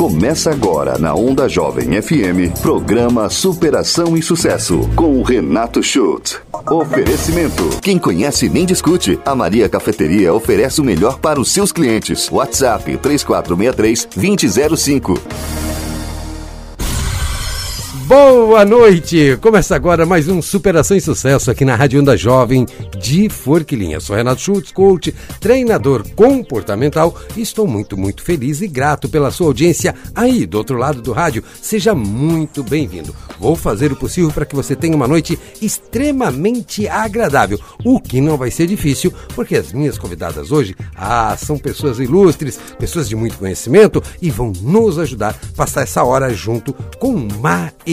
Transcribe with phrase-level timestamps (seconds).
[0.00, 6.40] Começa agora na Onda Jovem FM, programa Superação e Sucesso, com o Renato Schultz.
[6.70, 7.68] Oferecimento.
[7.82, 9.20] Quem conhece nem discute.
[9.26, 12.30] A Maria Cafeteria oferece o melhor para os seus clientes.
[12.30, 15.69] WhatsApp 3463 2005.
[18.10, 19.38] Boa noite!
[19.40, 22.66] Começa agora mais um Superação e Sucesso aqui na Rádio Onda Jovem
[22.98, 24.00] de Forquilinha.
[24.00, 29.46] Sou Renato Schultz, coach, treinador comportamental e estou muito, muito feliz e grato pela sua
[29.46, 31.44] audiência aí do outro lado do rádio.
[31.62, 33.14] Seja muito bem-vindo.
[33.38, 38.36] Vou fazer o possível para que você tenha uma noite extremamente agradável, o que não
[38.36, 43.38] vai ser difícil, porque as minhas convidadas hoje ah, são pessoas ilustres, pessoas de muito
[43.38, 47.28] conhecimento e vão nos ajudar a passar essa hora junto com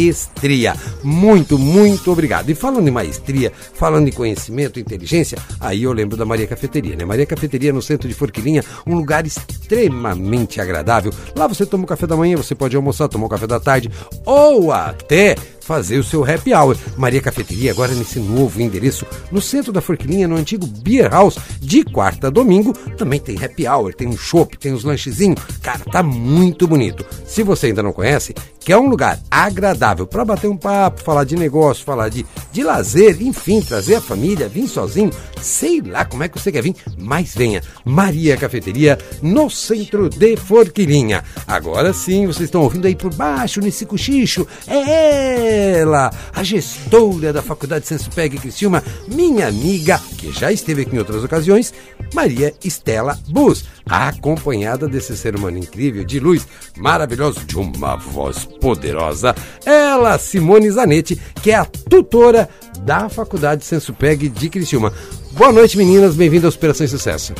[0.07, 0.73] maestria.
[1.03, 2.49] Muito, muito obrigado.
[2.49, 7.05] E falando em maestria, falando em conhecimento, inteligência, aí eu lembro da Maria Cafeteria, né?
[7.05, 11.11] Maria Cafeteria no centro de Forquilinha, um lugar extremamente agradável.
[11.35, 13.91] Lá você toma o café da manhã, você pode almoçar, tomar o café da tarde
[14.25, 15.35] ou até
[15.67, 16.77] fazer o seu happy hour.
[16.95, 21.83] Maria Cafeteria agora nesse novo endereço no centro da Forquilinha, no antigo Beer House, de
[21.83, 22.71] quarta a domingo.
[22.97, 25.41] Também tem happy hour, tem um chopp, tem os lanchezinhos.
[25.61, 27.05] Cara, tá muito bonito.
[27.25, 31.35] Se você ainda não conhece, quer um lugar agradável para bater um papo, falar de
[31.35, 36.29] negócio, falar de, de lazer, enfim, trazer a família, vir sozinho, sei lá como é
[36.29, 37.61] que você quer vir, mas venha.
[37.83, 41.23] Maria Cafeteria, no centro de Forquilinha.
[41.45, 44.47] Agora sim, vocês estão ouvindo aí por baixo, nesse cochicho.
[44.65, 50.99] É ela, a gestora da Faculdade Sensupeg Criciúma, minha amiga, que já esteve aqui em
[50.99, 51.73] outras ocasiões,
[52.13, 56.47] Maria Estela Bus, acompanhada desse ser humano incrível, de luz,
[56.77, 59.35] maravilhoso, de uma voz poderosa,
[59.65, 62.47] ela, Simone Zanetti, que é a tutora
[62.81, 64.93] da Faculdade Sensupeg de Criciúma.
[65.31, 67.33] Boa noite, meninas, bem-vindas à Operação Sucesso.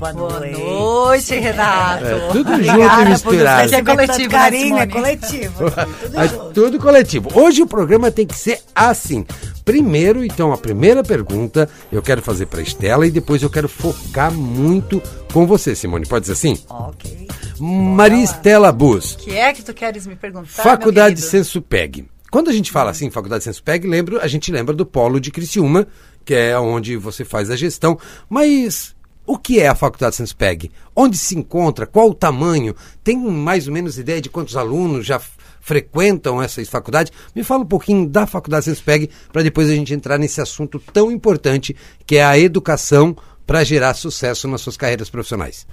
[0.00, 2.06] Boa, Boa noite, Renato.
[2.06, 3.74] É, tudo junto e misturado.
[3.74, 5.70] É coletivo, carinho, é coletivo.
[5.70, 7.28] Tudo, é, tudo coletivo.
[7.34, 9.26] Hoje o programa tem que ser assim.
[9.62, 14.32] Primeiro, então, a primeira pergunta eu quero fazer para Estela e depois eu quero focar
[14.32, 15.02] muito
[15.34, 16.06] com você, Simone.
[16.06, 16.58] Pode ser assim?
[16.70, 17.28] Ok.
[17.58, 19.12] Maria Estela Bus.
[19.12, 20.62] O que é que tu queres me perguntar?
[20.62, 22.08] Faculdade Sensupeg.
[22.30, 25.86] Quando a gente fala assim, Faculdade Sensupeg, lembro, a gente lembra do Polo de Criciúma,
[26.24, 27.98] que é onde você faz a gestão.
[28.30, 28.94] Mas
[29.26, 30.70] o que é a Faculdade Senspeg?
[30.94, 31.86] Onde se encontra?
[31.86, 32.74] Qual o tamanho?
[33.04, 35.20] Tem mais ou menos ideia de quantos alunos já
[35.60, 37.12] frequentam essa faculdade?
[37.34, 41.12] Me fala um pouquinho da Faculdade Senspeg para depois a gente entrar nesse assunto tão
[41.12, 41.76] importante
[42.06, 43.16] que é a educação
[43.46, 45.66] para gerar sucesso nas suas carreiras profissionais.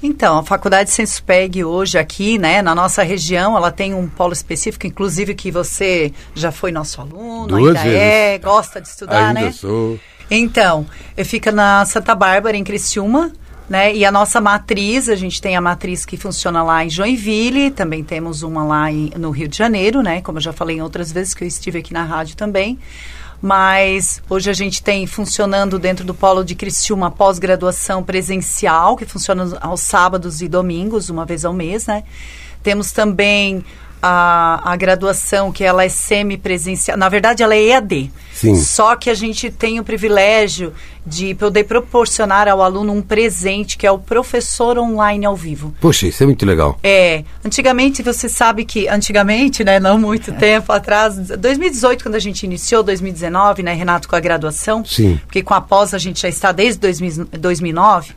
[0.00, 4.86] Então, a Faculdade Senspeg hoje aqui, né, na nossa região, ela tem um polo específico,
[4.86, 7.98] inclusive que você já foi nosso aluno, Duas ainda vezes.
[7.98, 9.52] é, gosta de estudar, ainda né?
[9.52, 9.98] Sou.
[10.30, 13.32] Então, eu fico na Santa Bárbara, em Criciúma,
[13.68, 13.94] né?
[13.94, 18.02] E a nossa matriz, a gente tem a matriz que funciona lá em Joinville, também
[18.02, 20.22] temos uma lá em, no Rio de Janeiro, né?
[20.22, 22.78] Como eu já falei em outras vezes que eu estive aqui na rádio também.
[23.40, 29.56] Mas hoje a gente tem funcionando dentro do Polo de Criciúma pós-graduação presencial, que funciona
[29.60, 32.02] aos sábados e domingos, uma vez ao mês, né?
[32.62, 33.64] Temos também
[34.02, 36.96] a, a graduação, que ela é semipresencial.
[36.96, 38.10] Na verdade, ela é EAD.
[38.32, 38.54] Sim.
[38.54, 40.72] Só que a gente tem o privilégio
[41.04, 45.74] de poder proporcionar ao aluno um presente, que é o professor online ao vivo.
[45.80, 46.78] Poxa, isso é muito legal.
[46.82, 52.44] É, antigamente você sabe que, antigamente, né, não muito tempo atrás, 2018, quando a gente
[52.44, 55.18] iniciou, 2019, né, Renato, com a graduação, Sim.
[55.24, 58.12] porque com a pós a gente já está desde 2000, 2009,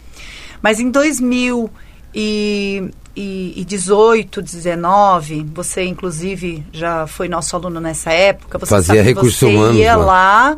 [0.61, 1.69] mas em 2000
[2.13, 8.87] e, e, e 18, 19, você inclusive já foi nosso aluno nessa época, você Fazia
[8.95, 10.05] sabe que recursos você humanos ia lá.
[10.05, 10.57] lá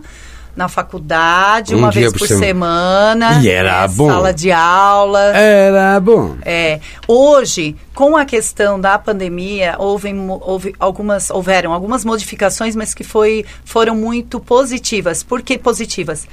[0.55, 2.45] na faculdade, Um uma vez por por semana.
[3.31, 4.07] semana, E era né, bom.
[4.07, 5.19] sala de aula.
[5.35, 6.35] Era bom.
[6.43, 13.03] É, hoje, com a questão da pandemia, houve, houve algumas, houveram algumas modificações, mas que
[13.03, 15.23] foi, foram muito positivas.
[15.23, 16.27] Por que positivas?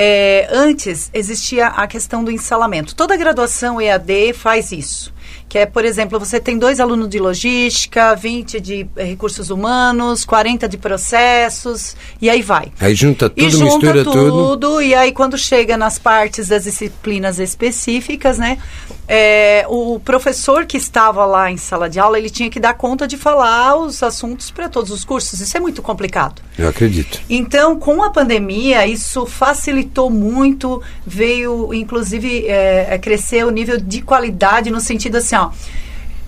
[0.00, 2.94] É, antes existia a questão do ensalamento.
[2.94, 5.12] Toda graduação EAD faz isso.
[5.48, 10.24] Que é, por exemplo, você tem dois alunos de logística, 20 de eh, recursos humanos,
[10.24, 12.70] 40 de processos, e aí vai.
[12.80, 14.82] Aí junta tudo, E junta mistura tudo, tudo.
[14.82, 18.58] e aí quando chega nas partes das disciplinas específicas, né,
[19.06, 23.08] é, o professor que estava lá em sala de aula, ele tinha que dar conta
[23.08, 25.40] de falar os assuntos para todos os cursos.
[25.40, 26.42] Isso é muito complicado.
[26.58, 27.20] Eu acredito.
[27.28, 34.02] Então, com a pandemia, isso facilitou muito, veio, inclusive, é, é, crescer o nível de
[34.02, 35.50] qualidade no sentido assim, ó.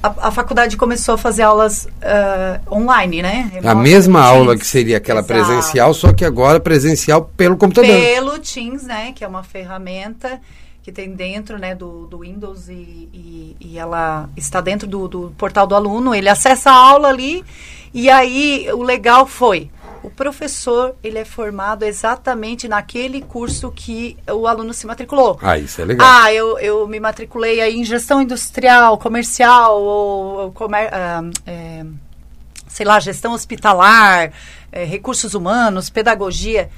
[0.02, 3.50] A, a faculdade começou a fazer aulas ah, online, né?
[3.52, 5.34] A Remota, mesma aula que seria aquela Exato.
[5.34, 7.90] presencial, só que agora presencial pelo computador.
[7.90, 9.12] Pelo Teams, né?
[9.12, 10.40] Que é uma ferramenta
[10.82, 15.34] que tem dentro né, do, do Windows e, e, e ela está dentro do, do
[15.36, 16.14] portal do aluno.
[16.14, 17.44] Ele acessa a aula ali
[17.92, 19.70] e aí o legal foi
[20.02, 25.38] o professor ele é formado exatamente naquele curso que o aluno se matriculou.
[25.42, 26.06] Ah, isso é legal.
[26.08, 31.84] Ah, eu, eu me matriculei aí em gestão industrial, comercial ou, comer, ah, é,
[32.68, 34.32] sei lá, gestão hospitalar,
[34.72, 36.70] é, recursos humanos, pedagogia.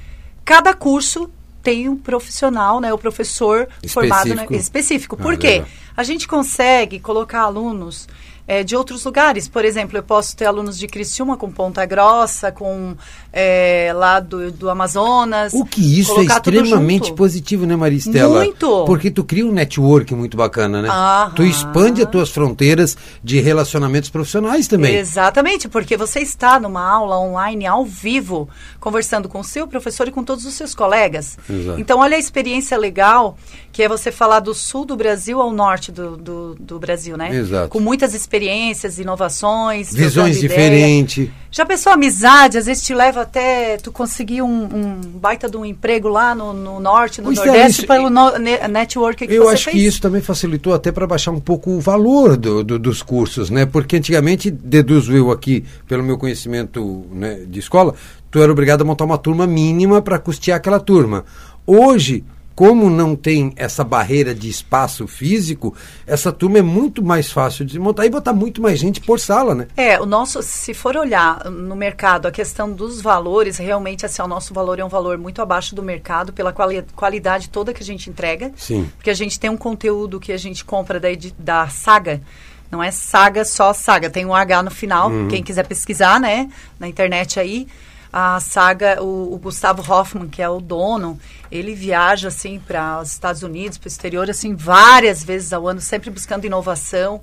[0.43, 1.29] Cada curso
[1.61, 3.93] tem um profissional, né, o professor Específico.
[3.93, 5.15] formado né, específico.
[5.15, 5.47] Por Ah, quê?
[5.47, 5.67] legal.
[5.95, 8.07] A gente consegue colocar alunos
[8.47, 9.47] é, de outros lugares.
[9.47, 12.95] Por exemplo, eu posso ter alunos de Criciúma com Ponta Grossa, com
[13.35, 15.53] é, lá do, do Amazonas.
[15.53, 18.43] O que isso é extremamente positivo, né, Maristela?
[18.43, 18.85] Muito.
[18.85, 20.89] Porque tu cria um network muito bacana, né?
[20.89, 21.31] Aham.
[21.35, 24.95] Tu expande as tuas fronteiras de relacionamentos profissionais também.
[24.95, 28.47] Exatamente, porque você está numa aula online ao vivo,
[28.79, 31.35] conversando com o seu professor e com todos os seus colegas.
[31.49, 31.79] Exato.
[31.79, 33.35] Então, olha a experiência legal,
[33.71, 37.35] que é você falar do sul do Brasil ao norte do, do, do Brasil, né?
[37.35, 37.69] Exato.
[37.69, 39.91] Com muitas experiências, inovações.
[39.91, 41.31] Visões diferentes.
[41.49, 42.57] Já pensou amizade?
[42.57, 46.53] Às vezes te leva até tu conseguir um, um baita de um emprego lá no,
[46.53, 49.75] no norte, no Pois é, nordeste, isso- pelo no, ne- network que Eu acho fez.
[49.75, 53.49] que isso também facilitou até para baixar um pouco o valor do- do- dos cursos,
[53.49, 53.65] né?
[53.65, 57.95] Porque antigamente, deduzo eu aqui, pelo meu conhecimento né, de escola,
[58.29, 61.25] tu era obrigado a montar uma turma mínima para custear aquela turma.
[61.65, 62.23] Hoje,
[62.55, 67.79] como não tem essa barreira de espaço físico, essa turma é muito mais fácil de
[67.79, 69.67] montar e botar muito mais gente por sala, né?
[69.75, 74.27] É, o nosso, se for olhar no mercado a questão dos valores, realmente assim, o
[74.27, 77.85] nosso valor é um valor muito abaixo do mercado pela quali- qualidade toda que a
[77.85, 78.51] gente entrega.
[78.55, 78.89] Sim.
[78.97, 81.07] Porque a gente tem um conteúdo que a gente compra da,
[81.39, 82.21] da Saga.
[82.69, 86.49] Não é Saga só Saga, tem um H no final, quem quiser pesquisar, né,
[86.79, 87.67] na internet aí.
[88.13, 91.19] A Saga, o, o Gustavo Hoffman, que é o dono,
[91.51, 95.81] ele viaja assim para os Estados Unidos, para o exterior, assim, várias vezes ao ano,
[95.81, 97.21] sempre buscando inovação.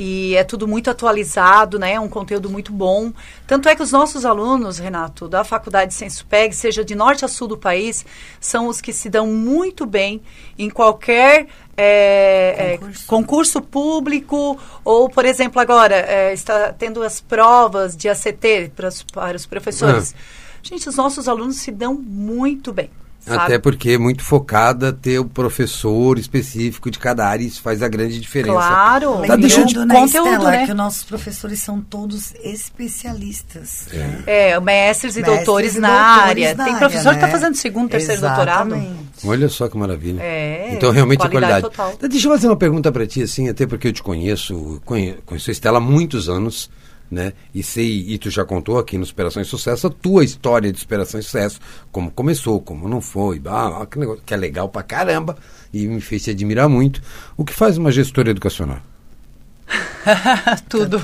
[0.00, 1.94] E é tudo muito atualizado, né?
[1.94, 3.12] É um conteúdo muito bom.
[3.48, 7.48] Tanto é que os nossos alunos, Renato, da Faculdade Sensupeg, seja de norte a sul
[7.48, 8.06] do país,
[8.40, 10.22] são os que se dão muito bem
[10.56, 11.48] em qualquer
[11.80, 13.06] é, é, Concurso.
[13.06, 19.02] concurso público ou, por exemplo, agora é, está tendo as provas de ACT para os,
[19.04, 20.12] para os professores.
[20.60, 22.90] Gente, os nossos alunos se dão muito bem.
[23.28, 23.42] Sabe?
[23.44, 27.88] Até porque é muito focada ter o professor específico de cada área, isso faz a
[27.88, 28.54] grande diferença.
[28.58, 29.22] Claro.
[29.26, 30.64] Tá, deixa eu te- Lembrando, né, conteúdo, Estela, né?
[30.66, 33.86] que os nossos professores são todos especialistas.
[33.92, 34.22] né?
[34.26, 36.54] É, mestres e Mestres doutores e na doutores área.
[36.54, 37.32] na Tem área, professor que está né?
[37.32, 38.74] fazendo segundo, terceiro doutorado.
[38.74, 38.98] Exatamente.
[39.26, 40.20] Olha só que maravilha.
[40.22, 41.74] É, então, realmente a qualidade qualidade.
[41.76, 41.92] total.
[41.96, 45.16] Então, Deixa eu fazer uma pergunta para ti, assim, até porque eu te conheço, conhe-
[45.26, 46.70] conheço a Estela há muitos anos,
[47.10, 47.32] né?
[47.54, 50.78] E sei, e tu já contou aqui no Superação e Sucesso a tua história de
[50.78, 51.60] superação e sucesso,
[51.90, 55.36] como começou, como não foi, ah, que, negócio, que é legal pra caramba
[55.72, 57.02] e me fez te admirar muito.
[57.36, 58.80] O que faz uma gestora educacional?
[60.68, 61.00] Tudo.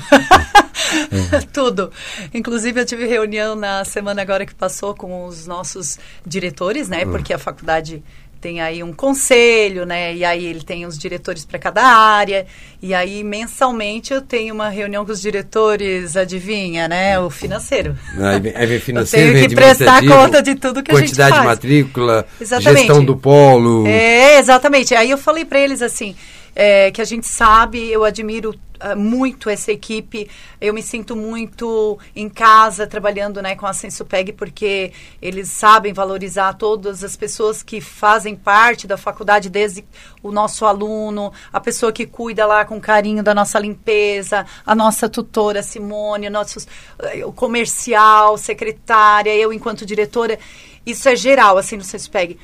[1.53, 1.91] Tudo.
[2.33, 7.05] Inclusive, eu tive reunião na semana agora que passou com os nossos diretores, né?
[7.05, 8.03] Porque a faculdade
[8.41, 10.13] tem aí um conselho, né?
[10.13, 12.45] E aí ele tem os diretores para cada área.
[12.81, 17.19] E aí, mensalmente, eu tenho uma reunião com os diretores, adivinha, né?
[17.19, 17.97] O financeiro.
[18.17, 21.07] Aí vem, aí vem financeiro, eu tenho que prestar conta de tudo que a gente
[21.09, 21.41] Quantidade faz.
[21.41, 22.79] de matrícula, Exatamente.
[22.79, 23.87] gestão do polo.
[23.87, 24.93] É, exatamente.
[24.93, 26.15] Aí eu falei para eles assim,
[26.55, 30.29] é, que a gente sabe, eu admiro ah, muito essa equipe,
[30.59, 36.53] eu me sinto muito em casa trabalhando né, com a Sensupeg, porque eles sabem valorizar
[36.53, 39.85] todas as pessoas que fazem parte da faculdade, desde
[40.21, 45.07] o nosso aluno, a pessoa que cuida lá com carinho da nossa limpeza, a nossa
[45.07, 46.67] tutora Simone, nossos,
[46.99, 50.37] eh, o comercial, secretária, eu enquanto diretora,
[50.85, 52.37] isso é geral, assim, no Sensupeg.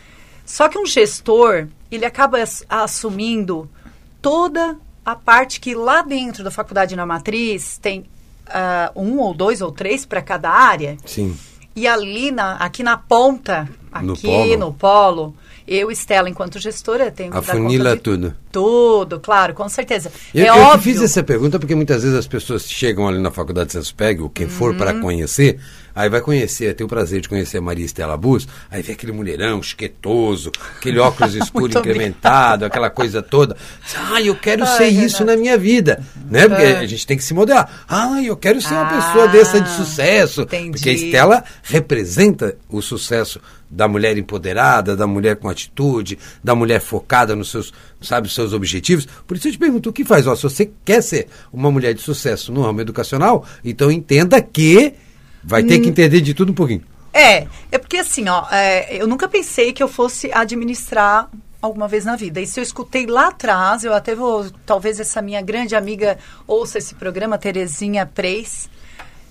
[0.45, 3.69] Só que um gestor, ele acaba ass- assumindo
[4.21, 8.05] toda a parte que lá dentro da faculdade na matriz tem
[8.47, 10.97] ah, um ou dois ou três para cada área.
[11.05, 11.35] Sim.
[11.75, 13.67] E ali, na, aqui na ponta,
[14.01, 14.57] No aqui polo.
[14.57, 15.35] no polo,
[15.67, 18.35] eu, Estela, enquanto gestora, tenho que dar Afunila conta de tudo.
[18.51, 20.11] Tudo, claro, com certeza.
[20.35, 20.81] Eu, é eu óbvio.
[20.93, 24.29] fiz essa pergunta porque muitas vezes as pessoas chegam ali na faculdade de Senspeg, ou
[24.29, 25.01] quem for para Uhum.
[25.01, 25.61] conhecer,
[25.95, 29.11] aí vai conhecer, tem o prazer de conhecer a Maria Estela Bus, aí vê aquele
[29.11, 33.55] mulherão chiquetoso, aquele óculos escuro incrementado, aquela coisa toda.
[34.11, 36.47] Ah, eu quero Ai, ser isso na minha vida, né?
[36.47, 36.77] Porque É.
[36.79, 37.83] a gente tem que se modelar.
[37.87, 40.41] Ah, eu quero ser uma Ah, pessoa dessa de sucesso.
[40.41, 40.71] entendi.
[40.71, 46.81] Porque a Estela representa o sucesso da mulher empoderada, da mulher com atitude, da mulher
[46.81, 49.07] focada nos seus, sabe, seus objetivos.
[49.25, 50.27] Por isso eu te pergunto, o que faz?
[50.27, 54.93] Ó, se você quer ser uma mulher de sucesso no ramo educacional, então entenda que
[55.43, 55.89] vai ter que Hum.
[55.91, 56.83] entender de tudo um pouquinho.
[57.13, 61.29] É, é porque assim, ó, é, eu nunca pensei que eu fosse administrar
[61.61, 62.39] alguma vez na vida.
[62.39, 66.17] E se eu escutei lá atrás, eu até vou, talvez essa minha grande amiga
[66.47, 68.69] ouça esse programa, Terezinha Preis.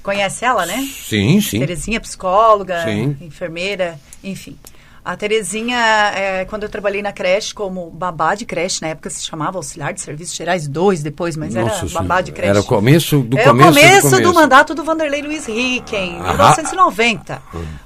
[0.03, 0.77] Conhece ela, né?
[0.95, 1.59] Sim, sim.
[1.59, 3.17] Terezinha, psicóloga, Sim.
[3.21, 4.57] enfermeira, enfim.
[5.03, 5.77] A Terezinha,
[6.15, 9.95] é, quando eu trabalhei na creche como babá de creche, na época se chamava auxiliar
[9.95, 12.07] de serviços gerais 2 depois, mas Nossa era Senhora.
[12.07, 12.51] babá de creche.
[12.51, 14.35] Era o começo do é começo o do começo do, começo.
[14.35, 16.33] mandato do Vanderlei Luiz Rick, em Ah.
[16.33, 17.43] 1990.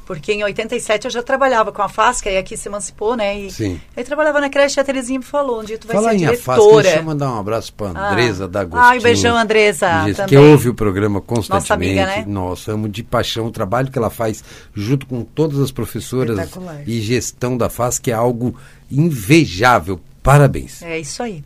[0.06, 3.38] Porque em 87 eu já trabalhava com a FASC, aí aqui se emancipou, né?
[3.38, 3.80] E, Sim.
[3.96, 6.16] Aí trabalhava na creche e a Terezinha me falou, um dia tu vai Fala ser
[6.16, 6.82] em afasta, diretora.
[6.82, 8.10] deixa eu mandar um abraço para Ah.
[8.12, 8.90] Andresa da Agostinho.
[8.90, 10.26] Ai, beijão, Andresa, também.
[10.26, 11.60] Que ouve o programa constantemente.
[11.60, 12.24] Nossa amiga, né?
[12.26, 14.44] Nossa, amo de paixão o trabalho que ela faz
[14.74, 16.38] junto com todas as professoras
[16.86, 18.54] e gestão da FAS, que é algo
[18.90, 20.00] invejável.
[20.22, 20.82] Parabéns.
[20.82, 21.44] É isso aí.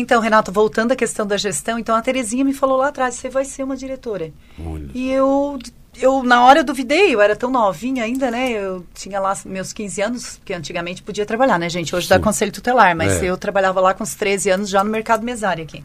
[0.00, 3.28] Então, Renato, voltando à questão da gestão, então a Terezinha me falou lá atrás, você
[3.28, 4.30] vai ser uma diretora.
[4.64, 4.88] Olha.
[4.94, 5.58] E eu,
[6.00, 8.50] eu, na hora, eu duvidei, eu era tão novinha ainda, né?
[8.52, 11.96] Eu tinha lá meus 15 anos, porque antigamente podia trabalhar, né, gente?
[11.96, 12.22] Hoje dá Sim.
[12.22, 13.26] conselho tutelar, mas É.
[13.26, 15.82] eu trabalhava lá com os 13 anos já no mercado mesário aqui.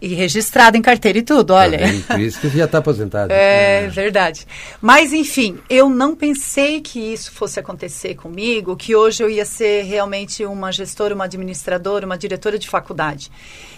[0.00, 1.78] E registrada em carteira e tudo, olha.
[1.78, 2.06] Tá vendo?
[2.06, 3.32] Por isso que você já está aposentado.
[3.42, 4.46] É verdade.
[4.80, 9.82] Mas, enfim, eu não pensei que isso fosse acontecer comigo, que hoje eu ia ser
[9.82, 13.30] realmente uma gestora, uma administradora, uma diretora de faculdade.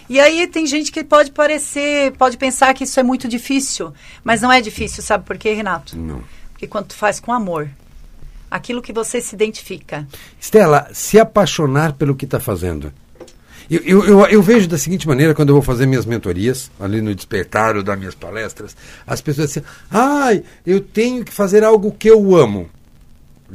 [0.09, 4.41] E aí tem gente que pode parecer, pode pensar que isso é muito difícil, mas
[4.41, 5.97] não é difícil, sabe por quê, Renato?
[5.97, 6.21] Não.
[6.51, 7.69] Porque quando tu faz com amor,
[8.51, 10.07] aquilo que você se identifica.
[10.39, 12.93] Estela, se apaixonar pelo que está fazendo.
[13.75, 17.15] Eu, eu, eu, vejo da seguinte maneira, quando eu vou fazer minhas mentorias, ali no
[17.15, 18.75] despertar ou das minhas palestras,
[19.07, 22.69] as pessoas dizem, ai, eu tenho que fazer algo que eu amo.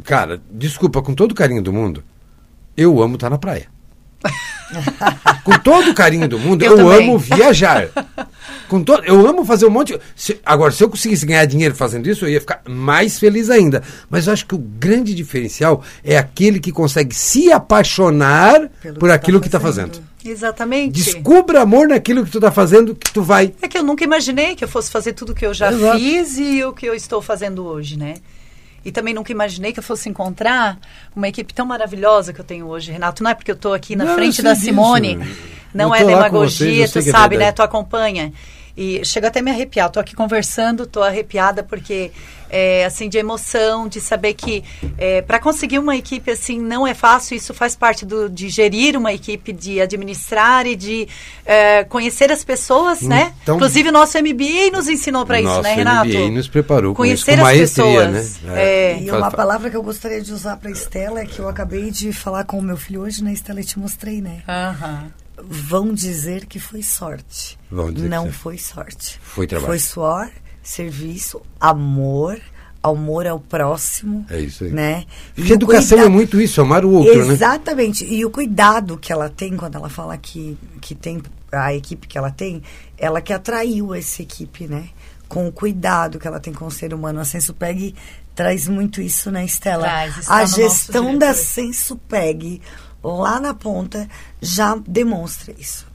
[0.05, 2.03] Cara, desculpa, com todo o carinho do mundo,
[2.77, 3.69] eu amo estar na praia.
[5.45, 7.89] com todo o carinho do mundo, Eu eu, amo viajar.
[8.69, 9.99] Com todo, eu amo fazer um monte.
[10.15, 13.83] se- agora, se eu conseguisse ganhar dinheiro fazendo isso, eu ia ficar mais feliz ainda.
[14.11, 19.09] Mas eu acho que o grande diferencial é aquele que consegue se apaixonar Pelo por
[19.09, 20.01] que aquilo tá que está fazendo.
[20.25, 20.93] Exatamente.
[20.93, 23.55] Descubra amor naquilo que tu está fazendo, que tu vai.
[23.63, 25.99] É que eu nunca imaginei que eu fosse fazer tudo que eu já Exato.
[25.99, 28.15] fiz e o que eu estou fazendo hoje, né?
[28.85, 30.79] E também nunca imaginei que eu fosse encontrar
[31.15, 33.23] uma equipe tão maravilhosa que eu tenho hoje, Renato.
[33.23, 34.55] Não é porque eu estou aqui na Não, frente da.
[34.55, 35.19] Simone,
[35.75, 37.45] não Eu é demagogia, vocês, tu é sabe, né?
[37.47, 37.57] verdade.
[37.57, 38.33] Tu acompanha.
[38.81, 39.91] E chega até a me arrepiar.
[39.91, 42.13] Tô aqui conversando, tô arrepiada porque
[42.49, 44.63] é, assim de emoção, de saber que
[45.27, 47.37] para conseguir uma equipe assim não é fácil.
[47.37, 51.09] Isso faz parte do, de gerir uma equipe, de administrar e de
[51.45, 53.35] é, conhecer as pessoas, né?
[53.43, 56.09] Então- Inclusive o nosso MBA nos ensinou para isso, né, Renato?
[56.09, 58.41] MBA nos preparou Conhecer com as maestria, pessoas.
[58.43, 58.63] né?
[58.63, 58.99] É.
[59.03, 62.13] E uma palavra que eu gostaria de usar para Estela é que eu acabei de
[62.13, 63.59] falar com o meu filho hoje, né, Estela?
[63.59, 64.43] Eu te mostrei, né?
[64.49, 65.07] Aham.
[65.43, 67.59] Vão dizer que foi sorte.
[67.71, 69.19] Vão dizer que Não foi- foi sorte.
[69.23, 69.69] Foi trabalho.
[69.69, 70.29] Foi suor,
[70.63, 72.39] serviço, amor.
[72.81, 74.25] Amor ao próximo.
[74.31, 74.71] É isso aí.
[74.71, 75.05] Né?
[75.37, 77.35] E Porque o educação é muito isso, amar o outro, né?
[77.35, 78.05] Exatamente.
[78.05, 82.17] E o cuidado que ela tem quando ela fala que, que tem a equipe que
[82.17, 82.63] ela tem,
[82.97, 84.91] ela que atraiu essa equipe, né?
[85.29, 87.19] Com o cuidado que ela tem com o ser humano.
[87.19, 87.97] A Sensupeg
[88.33, 89.83] traz muito isso, né, Estela?
[89.83, 91.35] Traz, está a no nosso gestão da.
[91.35, 92.63] Sensupeg
[93.03, 94.09] lá na ponta
[94.41, 95.88] já demonstra isso.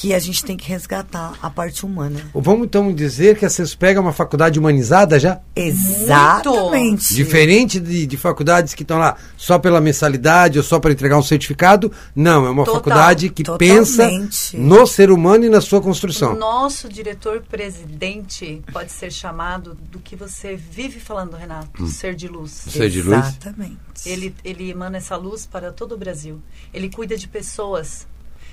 [0.00, 2.20] Que a gente tem que resgatar a parte humana.
[2.32, 5.40] Vamos então dizer que a Senspega é uma faculdade humanizada já?
[5.56, 7.12] Exatamente.
[7.12, 11.22] Diferente de, de faculdades que estão lá só pela mensalidade ou só para entregar um
[11.22, 11.90] certificado.
[12.14, 13.74] Não, é uma Total, faculdade que totalmente.
[13.76, 14.08] pensa
[14.54, 16.34] no ser humano e na sua construção.
[16.34, 22.52] O nosso diretor-presidente pode ser chamado do que você vive falando, Renato, ser de luz.
[22.52, 23.18] Ser de luz?
[23.18, 23.78] Exatamente.
[24.06, 26.40] Ele, ele emana essa luz para todo o Brasil.
[26.72, 28.06] Ele cuida de pessoas.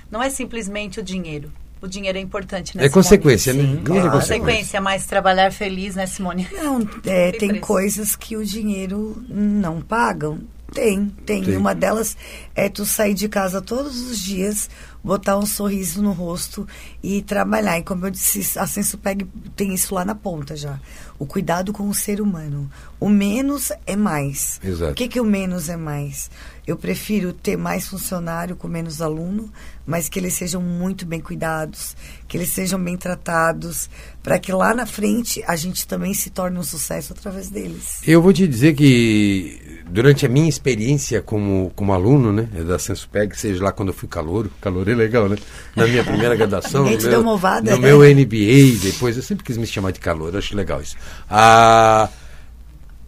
[0.09, 1.51] Não é simplesmente o dinheiro.
[1.81, 3.61] O dinheiro é importante, né, É consequência, né?
[3.61, 4.11] Sim, Dinheiro é claro.
[4.11, 6.47] Consequência, mas trabalhar feliz, né, Simone?
[6.51, 10.39] Não, é, Tem tem coisas que o dinheiro não pagam.
[10.73, 11.43] Tem, tem.
[11.43, 11.53] Tem.
[11.53, 12.17] E uma delas
[12.55, 14.69] é tu sair de casa todos os dias,
[15.03, 16.67] botar um sorriso no rosto
[17.01, 17.77] e trabalhar.
[17.77, 20.79] E como eu disse, a Sensupeg tem isso lá na ponta já.
[21.17, 22.69] O cuidado com o ser humano.
[22.99, 24.59] O menos é mais.
[24.63, 24.91] Exato.
[24.91, 26.29] O que, que o menos é mais?
[26.65, 29.51] Eu prefiro ter mais funcionário com menos aluno,
[29.85, 31.95] mas que eles sejam muito bem cuidados,
[32.27, 33.87] que eles sejam bem tratados,
[34.23, 38.01] para que lá na frente a gente também se torne um sucesso através deles.
[38.05, 43.37] Eu vou te dizer que durante a minha experiência como, como aluno, né, da Sensupeg,
[43.37, 45.37] seja lá quando eu fui calouro, calor é legal, né?
[45.75, 47.87] Na minha primeira graduação, no meu, deu uma ovada, no né?
[47.87, 50.95] meu MBA, depois eu sempre quis me chamar de calor, eu acho legal isso.
[51.29, 52.09] Ah,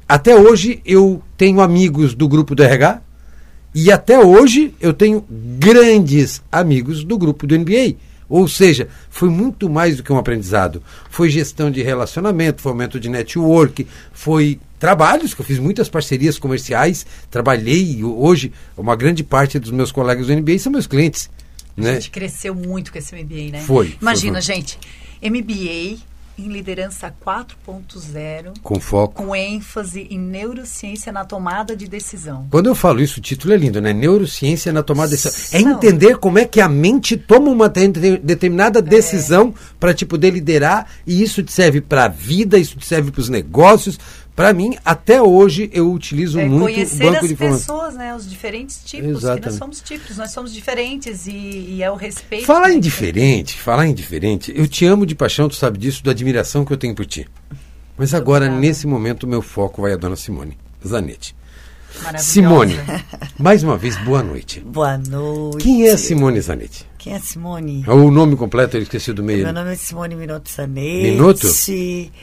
[0.07, 3.01] até hoje eu tenho amigos do grupo do RH
[3.74, 7.96] e até hoje eu tenho grandes amigos do grupo do NBA.
[8.29, 10.84] Ou seja, foi muito mais do que um aprendizado.
[11.10, 17.05] Foi gestão de relacionamento, fomento de network, foi trabalhos, que eu fiz muitas parcerias comerciais,
[17.31, 21.29] trabalhei hoje, uma grande parte dos meus colegas do NBA são meus clientes.
[21.77, 21.93] A né?
[21.96, 23.62] gente cresceu muito com esse MBA, né?
[23.62, 23.96] Foi.
[24.01, 24.55] Imagina, foi, foi.
[24.55, 24.79] gente,
[25.22, 26.00] MBA
[26.38, 32.48] em liderança 4.0, com foco, com ênfase em neurociência na tomada de decisão.
[32.51, 33.91] Quando eu falo isso, o título é lindo, né?
[33.94, 35.60] Neurociência na tomada de decisão.
[35.60, 39.60] É entender como é que a mente toma uma determinada decisão é.
[39.79, 43.22] para te poder liderar e isso te serve para a vida, isso te serve para
[43.22, 44.00] os negócios,
[44.38, 47.75] para mim, até hoje, eu utilizo é, muito conhecer o banco as de informação.
[47.75, 48.15] pessoas, né?
[48.15, 49.10] Os diferentes tipos.
[49.10, 49.41] Exatamente.
[49.41, 52.46] Que nós somos tipos, nós somos diferentes e, e é o respeito.
[52.46, 56.12] Falar em diferente, falar em diferente, eu te amo de paixão, tu sabe disso, da
[56.12, 57.27] admiração que eu tenho por ti.
[57.98, 58.62] Mas Muito agora, obrigada.
[58.62, 60.56] nesse momento, o meu foco vai a dona Simone
[60.88, 61.36] Zanetti.
[62.20, 62.75] Simone,
[63.39, 64.60] mais uma vez, boa noite.
[64.60, 65.63] Boa noite.
[65.63, 66.86] Quem é a Simone Zanetti?
[67.08, 67.86] Quem é Simone?
[67.88, 69.46] O nome completo eu esqueci do meio.
[69.46, 71.12] Meu nome é Simone Minuto Zanetti.
[71.12, 71.48] Minuto?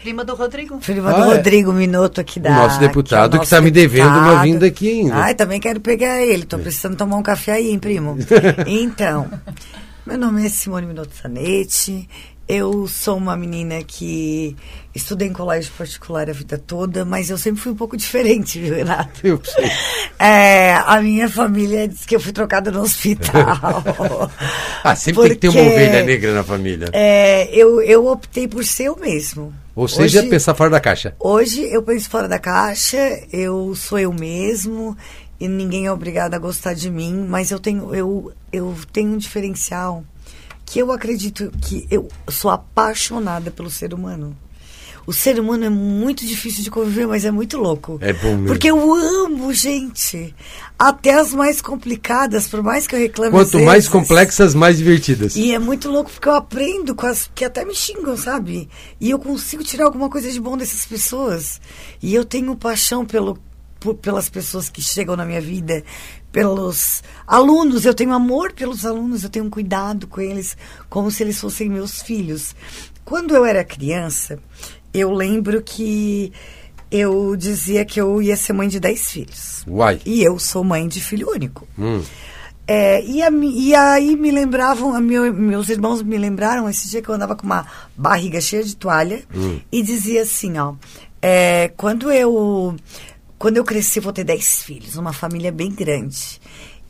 [0.03, 0.77] Prima do Rodrigo.
[0.77, 1.37] Prima Ah, do é.
[1.37, 2.51] Rodrigo Minuto aqui da.
[2.51, 5.15] O nosso deputado que é está me devendo uma vinda aqui ainda.
[5.17, 6.45] Ai, também quero pegar ele.
[6.45, 8.19] Tô precisando tomar um café aí, hein, primo?
[8.67, 9.27] então,
[10.07, 12.07] meu nome é Simone Minuto Zanetti.
[12.47, 14.55] Eu sou uma menina que
[14.95, 18.75] estudei em colégio particular a vida toda, mas eu sempre fui um pouco diferente, viu,
[18.75, 19.27] Renato?
[19.27, 19.65] Eu sei.
[20.17, 23.43] É, a minha família diz que eu fui trocada no hospital.
[24.85, 26.89] Ah, sempre tem que ter uma Porque, ovelha negra na família.
[26.93, 29.53] É, eu, eu optei por ser eu mesmo.
[29.75, 31.15] Ou seja, Hoje- pensar fora da caixa.
[31.19, 32.99] Hoje eu penso fora da caixa,
[33.33, 34.95] eu sou eu mesmo
[35.41, 39.19] e ninguém é obrigado a gostar de mim, mas eu tenho, eu, eu tenho um
[39.19, 40.05] diferencial
[40.65, 44.37] que eu acredito que eu sou apaixonada pelo ser humano.
[45.07, 47.99] O ser humano é muito difícil de conviver, mas é muito louco.
[48.01, 48.47] É bom mesmo.
[48.47, 50.35] Porque eu amo gente.
[50.79, 53.31] Até as mais complicadas, por mais que eu reclame.
[53.31, 53.89] Quanto mais vezes.
[53.91, 55.37] complexas, mais divertidas.
[55.37, 58.67] E é muito louco porque eu aprendo com as que até me xingam, sabe?
[58.99, 61.61] E eu consigo tirar alguma coisa de bom dessas pessoas.
[62.03, 63.37] E eu tenho paixão pelo,
[63.79, 65.85] por- pelas pessoas que chegam na minha vida,
[66.35, 67.85] pelos alunos.
[67.87, 70.57] Eu tenho amor pelos alunos, eu tenho um cuidado com eles,
[70.91, 72.57] como se eles fossem meus filhos.
[73.05, 74.41] Quando eu era criança,
[74.93, 76.33] eu lembro que
[76.91, 79.65] eu dizia que eu ia ser mãe de 10 filhos.
[79.69, 80.01] Uai.
[80.05, 81.69] E eu sou mãe de filho único.
[81.79, 82.03] Hum.
[82.67, 87.01] É, e, a e aí me lembravam, a meu- meus irmãos me lembraram esse dia
[87.03, 87.65] que eu andava com uma
[87.97, 89.23] barriga cheia de toalha
[89.71, 90.75] e dizia assim, ó,
[91.23, 92.75] é, quando eu
[93.45, 96.41] quando eu crescer vou ter 10 filhos, uma família bem grande.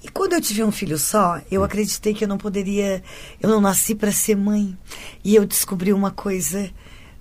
[0.01, 3.03] E quando eu tive um filho só, eu acreditei que eu não poderia,
[3.43, 4.79] eu não nasci para ser mãe.
[5.25, 6.71] E eu descobri uma coisa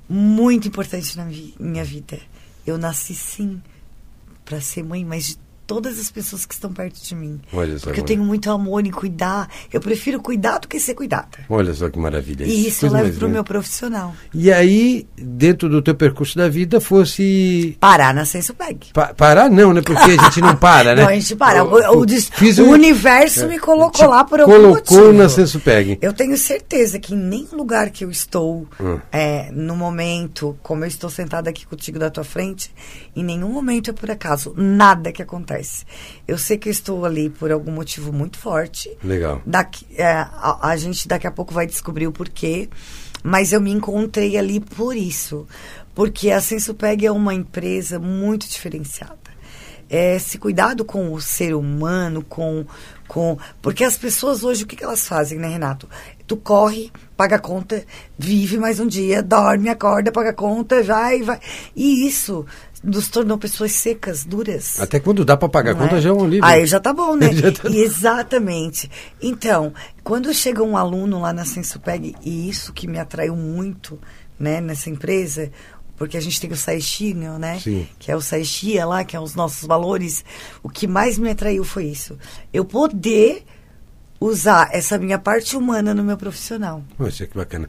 [0.08, 1.26] muito importante na
[1.60, 2.20] minha vida.
[2.64, 3.60] Eu nasci sim
[4.46, 7.40] para ser mãe, mas de todas as pessoas que estão perto de mim.
[7.54, 9.50] Olha só Porque eu tenho muito amor em cuidar.
[9.72, 11.40] Eu prefiro cuidar do que ser cuidada.
[11.50, 12.46] Olha só que maravilha.
[12.46, 14.14] E isso eu Coisa levo para o meu profissional.
[14.34, 17.78] E aí, dentro do teu percurso da vida, fosse.
[17.80, 18.88] Parar na Sensopeg.
[18.94, 19.82] Pa parar não, né?
[19.82, 21.02] Porque a gente não para, né?
[21.04, 21.64] Não, a gente para.
[21.64, 25.14] O, Eu- fiz o um- universo me colocou Te lá por algum Colocou motivo.
[25.14, 25.98] na Sensupeg.
[26.02, 29.00] Eu tenho certeza que em nenhum lugar que eu estou, Hum.
[29.12, 32.72] é, no momento, como eu estou sentada aqui contigo da tua frente,
[33.16, 34.54] em nenhum momento é por acaso.
[34.58, 35.53] Nada que acontece.
[36.28, 38.96] Eu sei que eu estou ali por algum motivo muito forte.
[39.04, 39.42] Legal.
[39.46, 42.70] Daqui, é, a, a gente daqui a pouco vai descobrir o porquê.
[43.24, 45.48] Mas eu me encontrei ali por isso.
[45.96, 49.23] Porque a Sensupeg é uma empresa muito diferenciada.
[49.94, 52.66] É, esse cuidado com o ser humano, com,
[53.08, 53.38] com.
[53.62, 55.88] Porque as pessoas hoje, o que, que elas fazem, né, Renato?
[56.26, 57.86] Tu corre, paga a conta,
[58.18, 61.40] vive mais um dia, dorme, acorda, paga a conta, vai, vai.
[61.76, 62.44] E isso
[62.84, 64.80] nos tornou pessoas secas, duras.
[64.80, 66.02] Até quando dá pra pagar a conta é?
[66.02, 66.44] já é um alívio.
[66.44, 67.30] Aí já tá bom, né?
[67.54, 68.90] Tá- Exatamente.
[69.22, 74.00] Então, quando chega um aluno lá na Sensupeg, e isso que me atraiu muito,
[74.40, 75.52] né, nessa empresa,
[75.96, 77.60] porque a gente tem o Saishinho, né?
[77.60, 77.88] Sim.
[78.00, 80.24] Que é o Saishia lá, que é os nossos valores.
[80.62, 82.18] O que mais me atraiu foi isso.
[82.52, 83.44] Eu poder
[84.24, 86.82] usar essa minha parte humana no meu profissional.
[86.98, 87.68] Poxa, que bacana.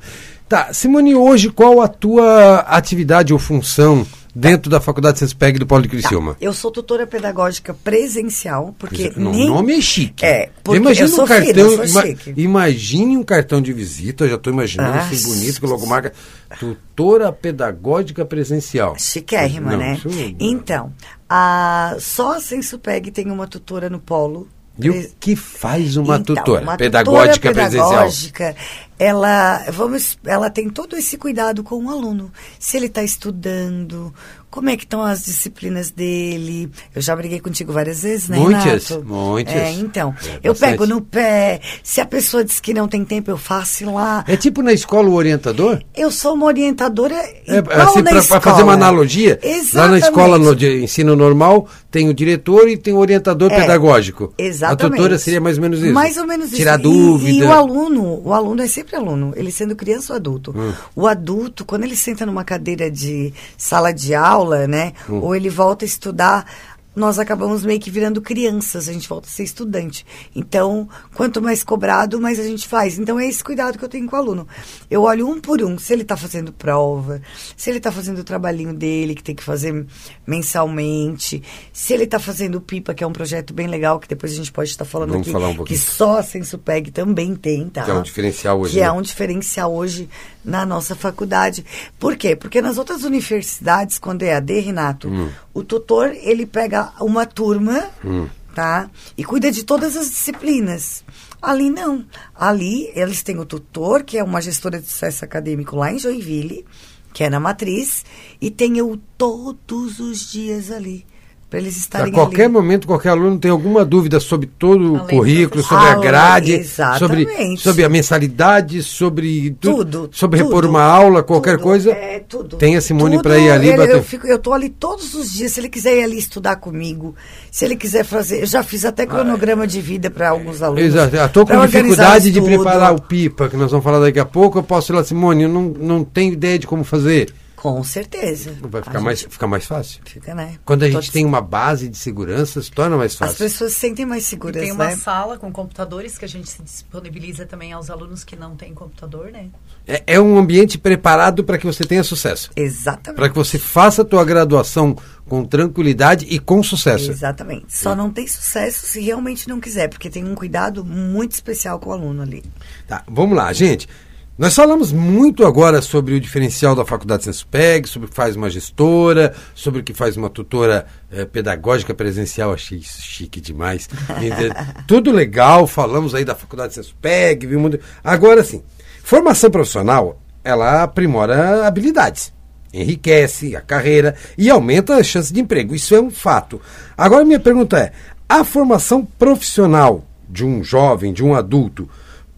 [0.48, 5.82] Tá, Simone, hoje qual a tua atividade ou função dentro da Faculdade Sensupeg do Polo
[5.82, 6.36] de Criciúma?
[6.40, 9.48] Eu sou tutora pedagógica presencial, porque Não, nem...
[9.50, 10.24] O nome é chique.
[10.24, 12.04] É, porque Imagina eu sou um cartão, sou ima-.
[12.36, 16.12] Imagine um cartão de visita, eu já estou imaginando Ah, assim bonito, com logomarca.
[16.60, 18.94] Tutora pedagógica presencial.
[18.98, 19.94] Chiquérrima, Não, né?
[19.94, 20.92] isso- Então,
[21.28, 24.46] a, só a Sensupeg tem uma tutora no polo.
[24.76, 27.90] E o que faz uma Então, tutora uma pedagógica tutora presencial?
[27.90, 28.56] pedagógica,
[29.04, 32.32] ela, vamos, ela tem todo esse cuidado com o aluno.
[32.58, 34.12] Se ele está estudando,
[34.50, 36.70] como é que estão as disciplinas dele.
[36.94, 39.04] Eu já briguei contigo várias vezes, né, Muitas, Renato?
[39.06, 39.54] muitas.
[39.54, 41.60] É, então, É, eu pego no pé.
[41.82, 44.24] Se a pessoa diz que não tem tempo, eu faço lá.
[44.28, 45.82] É tipo na escola o orientador?
[45.94, 47.14] Eu sou uma orientadora
[47.46, 50.04] É, assim, para fazer uma analogia, lá na Exatamente.
[50.04, 54.32] escola no de ensino normal tem o diretor e tem o orientador É, pedagógico.
[54.38, 54.84] Exatamente.
[54.84, 55.92] A tutora seria mais ou menos isso.
[55.92, 56.56] Mais ou menos isso.
[56.56, 57.30] Tirar E- dúvida.
[57.30, 60.54] E, o aluno, o aluno é sempre aluno, ele sendo criança ou adulto.
[60.56, 60.72] Hum.
[60.94, 65.20] O adulto, quando ele senta numa cadeira de sala de aula, né, Hum.
[65.22, 66.46] ou ele volta a estudar,
[66.94, 70.06] nós acabamos meio que virando crianças, a gente volta a ser estudante.
[70.34, 72.98] Então, quanto mais cobrado, mais a gente faz.
[72.98, 74.46] Então, é esse cuidado que eu tenho com o aluno.
[74.90, 77.20] Eu olho um por um, se ele está fazendo prova,
[77.56, 79.86] se ele está fazendo o trabalhinho dele, que tem que fazer
[80.26, 84.32] mensalmente, se ele está fazendo o PIPA, que é um projeto bem legal, que depois
[84.32, 87.68] a gente pode estar falando Vamos aqui, falar um que só a Sensupeg também tem,
[87.68, 87.84] tá?
[87.84, 88.92] Que é um diferencial hoje, Que é né?
[88.92, 90.08] um diferencial hoje
[90.44, 91.64] na nossa faculdade.
[91.98, 92.36] Por quê?
[92.36, 95.30] Porque nas outras universidades, quando é AD, Renato, Hum.
[95.54, 98.28] o tutor, ele pega uma turma, Hum.
[98.54, 98.90] tá?
[99.16, 101.02] E cuida de todas as disciplinas.
[101.40, 102.04] Ali não.
[102.34, 106.64] Ali eles têm o tutor, que é uma gestora de sucesso acadêmico lá em Joinville,
[107.12, 108.04] que é na matriz,
[108.40, 111.06] e tem eu todos os dias ali.
[111.50, 112.52] Para eles A estarem qualquer ali.
[112.52, 115.94] momento, qualquer aluno tem alguma dúvida sobre todo o Além do currículo, sobre a Ah,
[116.00, 117.60] grade, sobre, exatamente.
[117.62, 120.08] sobre a mensalidade, sobre tu- Tudo.
[120.12, 121.90] sobre tudo, repor uma aula, qualquer tudo, coisa.
[121.92, 122.56] É, tudo.
[122.56, 123.94] Tem a Simone para ir ali ele- bater.
[123.94, 125.52] Eu, fico, eu tô ali todos os dias.
[125.52, 127.14] Se ele quiser ir ali estudar comigo,
[127.52, 128.40] se ele quiser fazer.
[128.40, 130.82] Eu já fiz até cronograma de vida para alguns alunos.
[130.82, 131.14] Exato.
[131.14, 134.58] Eu com dificuldade de preparar o pipa, que nós vamos falar daqui a pouco.
[134.58, 137.32] Eu posso ir lá, Simone, eu não, não tenho ideia de como fazer.
[137.64, 138.54] Com certeza.
[138.60, 140.00] Vai ficar A mais, gente fica mais fácil.
[140.04, 140.58] Fica, né?
[140.66, 143.38] Quando a gente Todos- tem uma base de segurança, se torna mais As fácil.
[143.38, 144.96] pessoas se sentem mais E seguras, tem uma né?
[144.96, 149.30] sala com computadores que a gente se disponibiliza também aos alunos que não têm computador,
[149.32, 149.46] né?
[149.86, 152.50] É, é um ambiente preparado para que você tenha sucesso.
[152.54, 153.16] Exatamente.
[153.16, 154.94] Para que você faça a tua graduação
[155.26, 157.10] com tranquilidade e com sucesso.
[157.10, 157.64] Exatamente.
[157.74, 161.88] Só não tem sucesso se realmente não quiser, porque tem um cuidado muito especial com
[161.88, 162.44] o aluno ali.
[162.86, 163.88] Tá, vamos lá, gente.
[164.36, 168.50] Nós falamos muito agora sobre o diferencial da Faculdade Senspeg, sobre o que faz uma
[168.50, 172.52] gestora, sobre o que faz uma tutora eh, pedagógica presencial.
[172.52, 173.88] Achei isso chique demais.
[174.88, 177.78] Tudo legal, falamos aí da Faculdade Senspeg, viu muito.
[178.02, 178.64] Agora sim,
[179.04, 182.32] formação profissional, ela aprimora habilidades,
[182.72, 185.76] enriquece a carreira e aumenta a chance de emprego.
[185.76, 186.60] Isso é um fato.
[186.98, 187.92] Agora minha pergunta é:
[188.28, 191.88] a formação profissional de um jovem, de um adulto,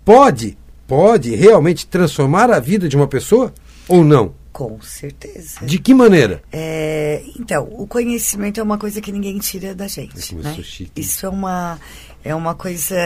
[0.04, 3.52] pode pode realmente transformar a vida de uma pessoa
[3.88, 4.34] ou não?
[4.52, 5.66] Com certeza.
[5.66, 6.42] De que maneira?
[6.50, 10.34] É, então, o conhecimento é uma coisa que ninguém tira da gente.
[10.34, 10.56] Eu Né?
[10.62, 10.98] chique.
[10.98, 11.78] Isso é uma,
[12.24, 12.96] é uma coisa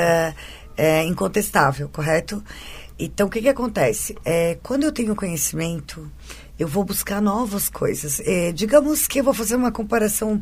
[0.77, 2.43] é, incontestável, correto?
[2.97, 4.15] Então, o que, que acontece?
[4.25, 6.09] É, quando eu tenho conhecimento,
[6.59, 8.21] eu vou buscar novas coisas.
[8.21, 10.41] É, digamos que eu vou fazer uma comparação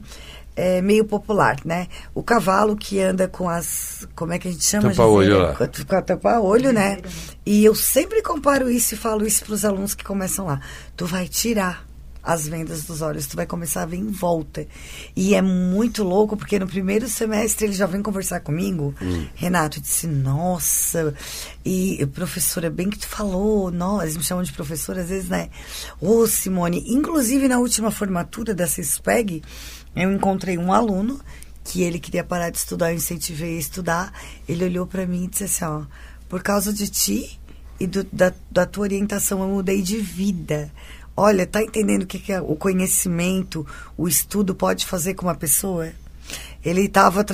[0.60, 1.86] é, meio popular, né?
[2.12, 4.08] O cavalo que anda com as.
[4.16, 4.88] Como é que a gente chama?
[4.90, 5.46] Tapa-olho Gisele?
[5.46, 5.54] lá.
[5.54, 6.98] Com a- Com a tapa-olho, né?
[7.46, 10.60] E eu sempre comparo isso e falo isso para os alunos que começam lá.
[10.96, 11.86] Tu vai tirar
[12.20, 14.66] as vendas dos olhos, tu vai começar a ver em volta.
[15.16, 18.94] E é muito louco, porque no primeiro semestre ele já vem conversar comigo.
[19.34, 21.14] Renato disse, nossa,
[21.64, 25.48] e professora, bem que tu falou, nós eles me chamam de professora às vezes, né?
[26.02, 29.42] Ô, Simone, inclusive na última formatura da CISPEG,
[30.02, 31.20] eu encontrei um aluno
[31.64, 34.12] que ele queria parar de estudar, eu incentivei a estudar.
[34.48, 35.82] Ele olhou para mim e disse assim, ó,
[36.28, 37.38] por causa de ti
[37.78, 40.72] e do- da, da tua orientação, eu mudei de vida.
[41.16, 45.34] Olha, tá entendendo o que, que é o conhecimento, o estudo pode fazer com uma
[45.34, 45.90] pessoa?
[46.64, 47.24] Ele estava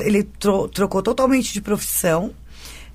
[0.00, 2.32] ele tro- trocou totalmente de profissão,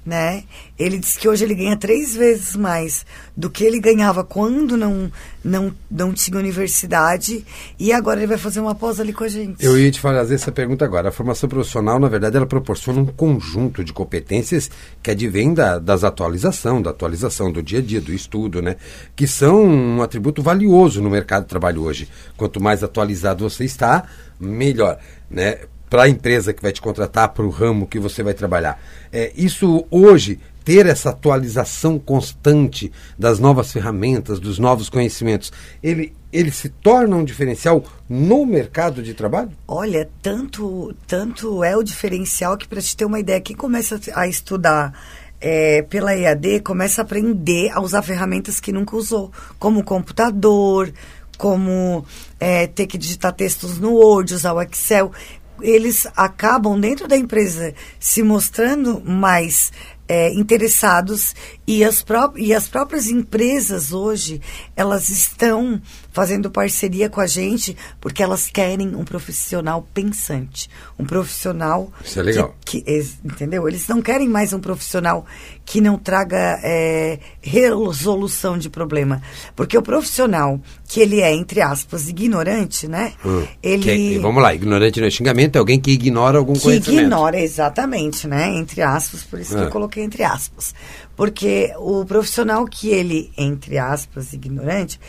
[0.05, 0.43] né?
[0.77, 5.11] Ele disse que hoje ele ganha três vezes mais do que ele ganhava quando não
[5.43, 7.45] não não tinha universidade
[7.79, 9.63] e agora ele vai fazer uma pós ali com a gente.
[9.63, 11.09] Eu ia te fazer essa pergunta agora.
[11.09, 14.69] A formação profissional, na verdade, ela proporciona um conjunto de competências
[15.01, 18.75] que advém da, das atualização, da atualização do dia a dia, do estudo, né?
[19.15, 22.09] Que são um atributo valioso no mercado de trabalho hoje.
[22.35, 24.03] Quanto mais atualizado você está,
[24.39, 25.59] melhor, né?
[25.93, 28.81] Para a empresa que vai te contratar, para o ramo que você vai trabalhar.
[29.11, 35.53] É, isso hoje ter essa atualização constante das novas ferramentas, dos novos conhecimentos,
[35.83, 39.51] ele, ele se torna um diferencial no mercado de trabalho?
[39.67, 44.27] Olha, tanto, tanto é o diferencial que, para te ter uma ideia, quem começa a
[44.27, 44.99] estudar
[45.39, 50.91] é, pela EAD começa a aprender a usar ferramentas que nunca usou, como computador,
[51.37, 52.05] como
[52.39, 55.11] é, ter que digitar textos no Word, usar o Excel.
[55.61, 59.71] Eles acabam dentro da empresa se mostrando mais
[60.07, 61.33] é, interessados
[61.65, 62.03] e as,
[62.35, 64.41] e as próprias empresas hoje
[64.75, 65.81] elas estão
[66.13, 72.23] fazendo parceria com a gente porque elas querem um profissional pensante, um profissional Isso é
[72.23, 72.55] legal.
[72.63, 73.67] Que, que, entendeu?
[73.67, 75.25] Eles não querem mais um profissional
[75.65, 79.21] que não traga é, resolução de problema,
[79.55, 83.13] porque o profissional que ele é entre aspas ignorante, né?
[83.25, 86.61] Hum, ele é, vamos lá, ignorante não é xingamento, é alguém que ignora algum que
[86.61, 86.99] conhecimento.
[86.99, 88.53] Que ignora exatamente, né?
[88.55, 89.71] Entre aspas, por isso que eu ah.
[89.71, 90.75] coloquei entre aspas.
[91.23, 94.99] Porque o profissional que ele, entre aspas, ignorante,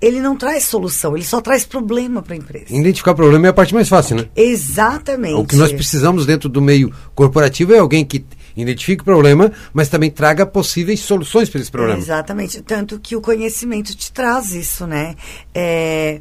[0.00, 2.66] ele não traz solução, ele só traz problema para a empresa.
[2.68, 4.28] Identificar problema é a parte mais fácil, né?
[4.36, 5.34] Exatamente.
[5.34, 8.24] O que nós precisamos dentro do meio corporativo é alguém que
[8.56, 11.98] identifique o problema, mas também traga possíveis soluções para esse problema.
[11.98, 12.62] Exatamente.
[12.62, 15.16] Tanto que o conhecimento te traz isso, né?
[15.52, 16.20] É,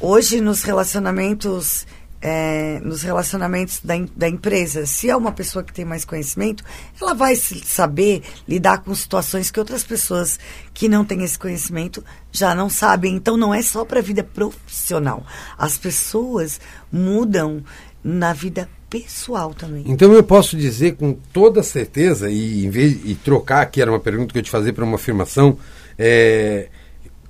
[0.00, 1.86] hoje, nos relacionamentos
[2.26, 4.86] é, nos relacionamentos da, da empresa.
[4.86, 6.64] Se é uma pessoa que tem mais conhecimento,
[6.98, 10.40] ela vai saber lidar com situações que outras pessoas
[10.72, 13.14] que não têm esse conhecimento já não sabem.
[13.14, 15.22] Então, não é só para a vida profissional.
[15.58, 16.58] As pessoas
[16.90, 17.62] mudam
[18.02, 19.84] na vida pessoal também.
[19.86, 24.00] Então eu posso dizer com toda certeza e em vez e trocar que era uma
[24.00, 25.58] pergunta que eu te fazer para uma afirmação
[25.98, 26.68] é,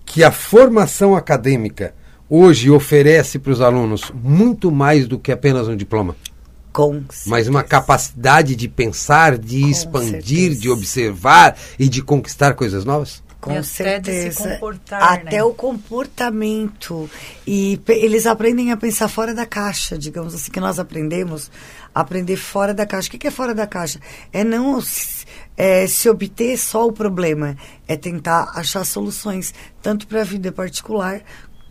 [0.04, 1.94] que a formação acadêmica
[2.28, 6.16] hoje oferece para os alunos muito mais do que apenas um diploma.
[6.72, 10.60] Com Mas uma capacidade de pensar, de Com expandir, certeza.
[10.60, 13.22] de observar e de conquistar coisas novas?
[13.44, 14.58] Com certeza.
[14.90, 15.44] Até né?
[15.44, 17.08] o comportamento.
[17.46, 21.50] E eles aprendem a pensar fora da caixa, digamos assim, que nós aprendemos
[21.94, 23.08] a aprender fora da caixa.
[23.08, 24.00] O que é fora da caixa?
[24.32, 24.82] É não
[25.58, 27.54] é, se obter só o problema,
[27.86, 31.20] é tentar achar soluções, tanto para a vida particular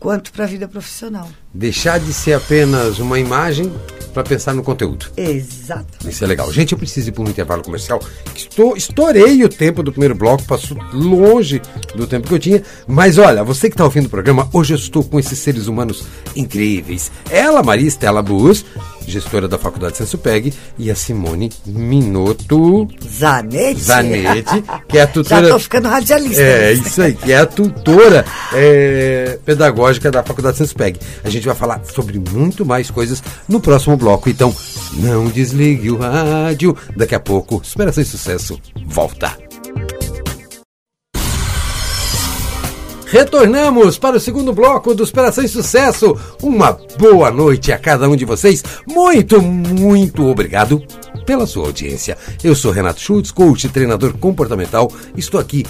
[0.04, 1.30] quanto para a vida profissional.
[1.54, 3.72] Deixar de ser apenas uma imagem
[4.14, 5.06] para pensar no conteúdo.
[5.16, 6.08] Exato.
[6.08, 6.50] Isso é legal.
[6.52, 8.00] Gente, eu preciso ir para um intervalo comercial.
[8.34, 11.60] Estou, estourei o tempo do primeiro bloco, passou longe
[11.94, 12.62] do tempo que eu tinha.
[12.86, 16.04] Mas olha, você que está ouvindo o programa, hoje eu estou com esses seres humanos
[16.36, 17.10] incríveis.
[17.28, 18.64] Ela, Maria Estela Bus,
[19.06, 25.36] gestora da Faculdade Sensupeg, e a Simone Minotto Zanetti, Zanetti que é a tutora.
[25.36, 26.42] Já estou ficando radialista.
[26.42, 30.98] É, isso aí, que é a tutora é, pedagógica da Faculdade Sensupeg.
[31.22, 34.54] A gente vai falar sobre muito mais coisas no próximo bloco, então
[34.94, 36.76] não desligue o rádio.
[36.96, 39.36] Daqui a pouco, Superação e Sucesso volta.
[43.14, 46.18] Retornamos para o segundo bloco do Superação e Sucesso.
[46.42, 48.64] Uma boa noite a cada um de vocês.
[48.88, 50.82] Muito, muito obrigado
[51.24, 52.18] pela sua audiência.
[52.42, 54.90] Eu sou Renato Schultz, coach e treinador comportamental.
[55.16, 55.64] Estou aqui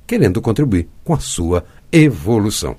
[0.09, 2.77] querendo contribuir com a sua evolução.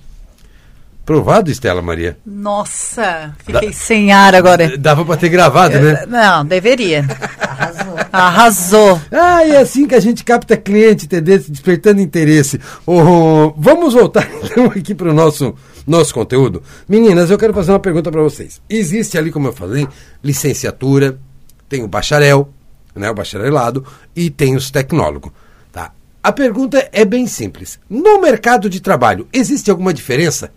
[1.06, 2.18] Provado, Estela Maria?
[2.26, 4.78] Nossa, fiquei da, sem ar agora.
[4.78, 6.06] Dava para ter gravado, né?
[6.08, 7.06] Não, deveria.
[7.40, 7.96] Arrasou.
[8.12, 9.02] Arrasou.
[9.12, 11.40] Ah, é assim que a gente capta cliente, entendeu?
[11.40, 12.60] Despertando interesse.
[12.86, 15.56] Oh, vamos voltar então aqui para o nosso,
[15.88, 16.62] nosso conteúdo.
[16.88, 18.62] Meninas, eu quero fazer uma pergunta para vocês.
[18.70, 19.88] Existe ali, como eu falei,
[20.24, 21.20] licenciatura,
[21.68, 22.54] tem o bacharel,
[22.96, 23.84] né, o bacharelado,
[24.16, 25.32] e tem os tecnólogos.
[26.24, 27.80] A pergunta é bem simples.
[27.90, 30.52] No mercado de trabalho, existe alguma diferença?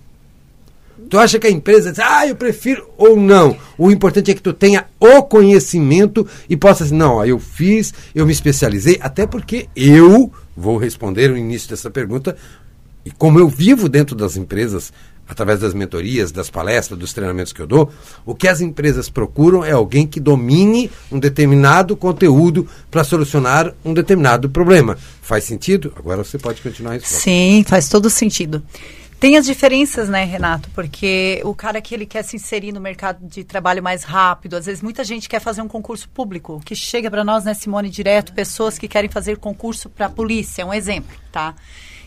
[1.09, 3.57] Tu acha que a empresa diz, ah, eu prefiro ou não?
[3.79, 8.27] O importante é que tu tenha o conhecimento e possa dizer, não, eu fiz, eu
[8.27, 12.37] me especializei, até porque eu vou responder no início dessa pergunta,
[13.05, 14.93] e como eu vivo dentro das empresas,
[15.29, 17.93] através das mentorias, das palestras, dos treinamentos que eu dou,
[18.25, 23.95] o que as empresas procuram é alguém que domine um determinado conteúdo para solucionar um
[23.95, 24.97] determinado problema.
[25.23, 25.93] Faz sentido?
[25.97, 27.07] Agora você pode continuar isso.
[27.07, 28.63] Sim, faz todo sentido.
[29.25, 30.69] Tem as diferenças, né, Renato?
[30.75, 34.67] Porque o cara que ele quer se inserir no mercado de trabalho mais rápido, às
[34.67, 38.35] vezes muita gente quer fazer um concurso público, que chega para nós, né, Simone, direto,
[38.35, 41.55] pessoas que querem fazer concurso para a polícia, um exemplo, tá?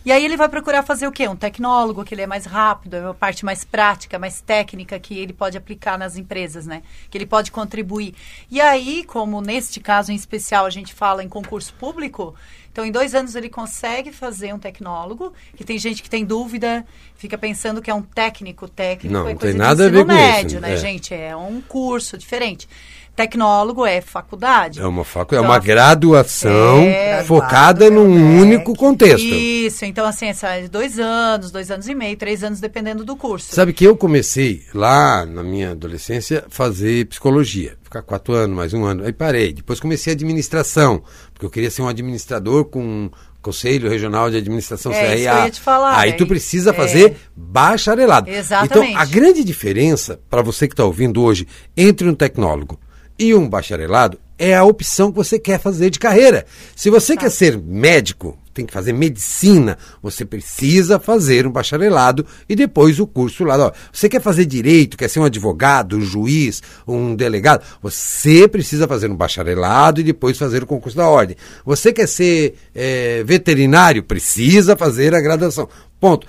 [0.07, 1.27] E aí ele vai procurar fazer o quê?
[1.27, 5.19] Um tecnólogo, que ele é mais rápido, é uma parte mais prática, mais técnica que
[5.19, 6.81] ele pode aplicar nas empresas, né?
[7.09, 8.15] Que ele pode contribuir.
[8.49, 12.33] E aí, como neste caso em especial a gente fala em concurso público,
[12.71, 16.85] então, em dois anos ele consegue fazer um tecnólogo, que tem gente que tem dúvida,
[17.15, 19.11] fica pensando que é um técnico técnico.
[19.11, 20.59] Não, é não tem nada a ver com médio, isso.
[20.59, 20.77] né, é.
[20.77, 21.11] gente?
[21.11, 22.69] É um curso diferente.
[23.17, 24.79] Tecnólogo é faculdade.
[24.79, 29.25] É uma faculdade, é uma graduação é, focada num é, único contexto.
[29.25, 33.55] Isso, então assim, é dois anos, dois anos e meio, três anos, dependendo do curso.
[33.55, 38.85] Sabe que eu comecei lá na minha adolescência fazer psicologia, ficar quatro anos, mais um
[38.85, 39.51] ano, aí parei.
[39.51, 41.01] Depois comecei administração,
[41.33, 43.09] porque eu queria ser um administrador com
[43.41, 45.15] Conselho Regional de Administração é, CRA.
[45.15, 46.73] Isso que eu ia te falar, Aí tu precisa é.
[46.73, 48.29] fazer bacharelado.
[48.29, 48.91] Exatamente.
[48.91, 52.79] Então, a grande diferença, para você que está ouvindo hoje, entre um tecnólogo
[53.19, 56.45] e um bacharelado é a opção que você quer fazer de carreira.
[56.75, 57.21] Se você tá.
[57.21, 63.07] quer ser médico, tem que fazer medicina, você precisa fazer um bacharelado e depois o
[63.07, 63.57] curso lá.
[63.57, 68.87] Ó, você quer fazer direito, quer ser um advogado, um juiz, um delegado, você precisa
[68.87, 71.35] fazer um bacharelado e depois fazer o concurso da ordem.
[71.65, 75.67] Você quer ser é, veterinário, precisa fazer a graduação.
[75.99, 76.27] Ponto.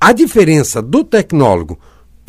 [0.00, 1.78] A diferença do tecnólogo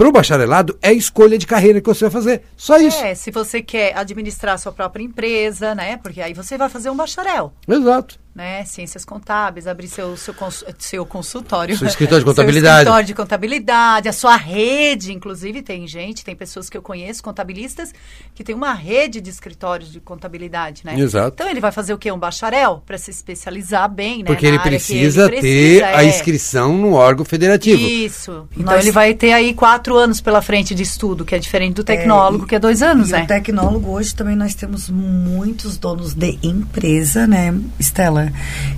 [0.02, 2.42] para o bacharelado é a escolha de carreira que você vai fazer.
[2.58, 3.04] Só isso.
[3.04, 5.96] É, se você quer administrar sua própria empresa, né?
[5.98, 7.54] Porque aí você vai fazer um bacharel.
[7.68, 11.78] Exato né, ciências contábeis, abrir seu, seu, cons, seu consultório.
[11.78, 12.74] Seu escritório de contabilidade.
[12.74, 17.22] Seu escritório de contabilidade, a sua rede, inclusive, tem gente, tem pessoas que eu conheço,
[17.22, 17.94] contabilistas,
[18.34, 20.98] que tem uma rede de escritórios de contabilidade, né?
[20.98, 21.34] Exato.
[21.36, 22.10] Então ele vai fazer o quê?
[22.10, 24.26] Um bacharel para se especializar bem, né?
[24.26, 25.96] Porque ele precisa, ele precisa, ter é.
[25.96, 27.82] a inscrição no órgão federativo.
[27.82, 28.48] Isso.
[28.54, 28.86] Então Nós...
[28.86, 32.44] ele vai ter aí quatro anos pela frente de estudo, que é diferente do tecnólogo,
[32.44, 33.24] é, e, que é dois anos, e né?
[33.24, 38.21] o tecnólogo hoje também nós temos muitos donos de empresa, né, Estela?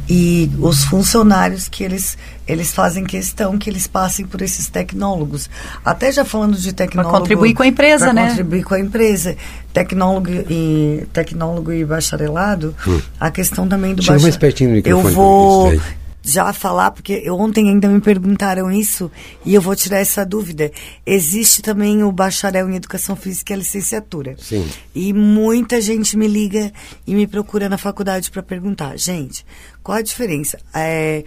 [0.07, 5.49] E os funcionários que eles eles fazem questão que eles passem por esses tecnólogos.
[5.83, 7.09] Até já falando de tecnólogo.
[7.09, 8.29] Para contribuir com a empresa, né?
[8.29, 9.37] contribuir com a empresa.
[9.71, 12.99] Tecnólogo e, tecnólogo e bacharelado, hum.
[13.19, 14.27] a questão também do bacharelado.
[14.85, 15.71] Eu vou
[16.23, 19.11] já falar, porque ontem ainda me perguntaram isso
[19.45, 20.71] e eu vou tirar essa dúvida.
[21.05, 24.35] Existe também o bacharel em educação física e a licenciatura.
[24.39, 24.65] Sim.
[24.95, 26.71] E muita gente me liga
[27.05, 29.45] e me procura na faculdade para perguntar, gente,
[29.83, 30.57] qual a diferença?
[30.73, 31.25] É,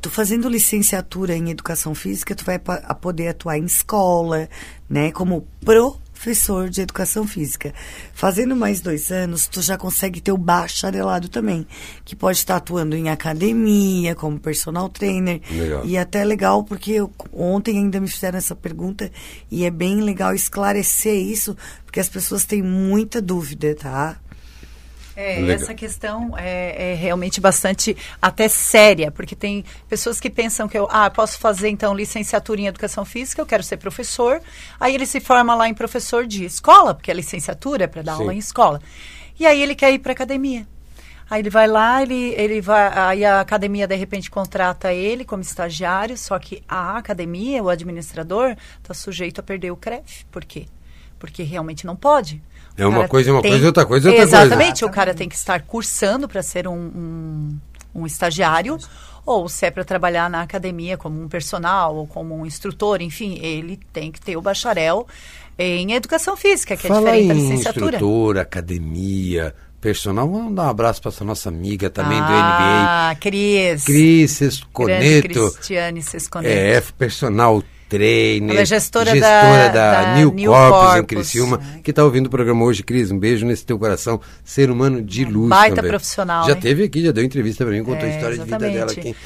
[0.00, 2.60] tu fazendo licenciatura em educação física, tu vai
[3.00, 4.48] poder atuar em escola,
[4.88, 7.72] né, como pro professor de educação física.
[8.12, 11.64] Fazendo mais dois anos, tu já consegue ter o bacharelado também,
[12.04, 15.40] que pode estar atuando em academia, como personal trainer.
[15.48, 15.86] Legal.
[15.86, 19.10] E até legal, porque eu, ontem ainda me fizeram essa pergunta,
[19.48, 24.18] e é bem legal esclarecer isso, porque as pessoas têm muita dúvida, tá?
[25.20, 30.78] É, essa questão é, é, realmente bastante até séria, porque tem pessoas que pensam que
[30.78, 34.40] eu ah, posso fazer então licenciatura em educação física, eu quero ser professor,
[34.78, 38.14] aí ele se forma lá em professor de escola, porque a licenciatura é para dar
[38.14, 38.20] Sim.
[38.20, 38.80] aula em escola.
[39.40, 40.64] E aí ele quer ir para academia.
[41.28, 45.42] Aí ele vai lá, ele, ele vai, aí a academia de repente contrata ele como
[45.42, 50.24] estagiário, só que a academia, o administrador, está sujeito a perder o CREF.
[50.30, 50.66] Por quê?
[51.18, 52.40] Porque realmente não pode.
[52.78, 53.50] É uma coisa, uma tem...
[53.50, 54.54] coisa, outra coisa, outra Exatamente, coisa.
[54.54, 57.58] Exatamente, o cara tem que estar cursando para ser um, um,
[57.94, 58.78] um estagiário,
[59.26, 63.38] ou se é para trabalhar na academia como um personal ou como um instrutor, enfim,
[63.42, 65.06] ele tem que ter o bacharel
[65.58, 67.96] em educação física, que Fala é diferente da licenciatura.
[67.96, 70.28] Instrutor, academia, personal.
[70.30, 72.40] Vamos dar um abraço para essa nossa amiga também ah, do NBA.
[72.40, 73.84] Ah, Cris.
[73.84, 75.50] Cris Sesconeto.
[75.50, 76.54] Cristiane Sesconeto.
[76.54, 78.50] É, personal trainer.
[78.50, 82.04] Ela é gestora, gestora da, da, da New, New Corpus, Corpus, em Criciúma, que está
[82.04, 82.82] ouvindo o programa hoje.
[82.82, 84.20] Cris, um beijo nesse teu coração.
[84.44, 85.90] Ser humano de luz Baita também.
[85.90, 86.60] profissional, Já hein?
[86.60, 88.76] teve aqui, já deu entrevista para mim, contou É, a história de vida exatamente.
[88.78, 89.16] dela aqui.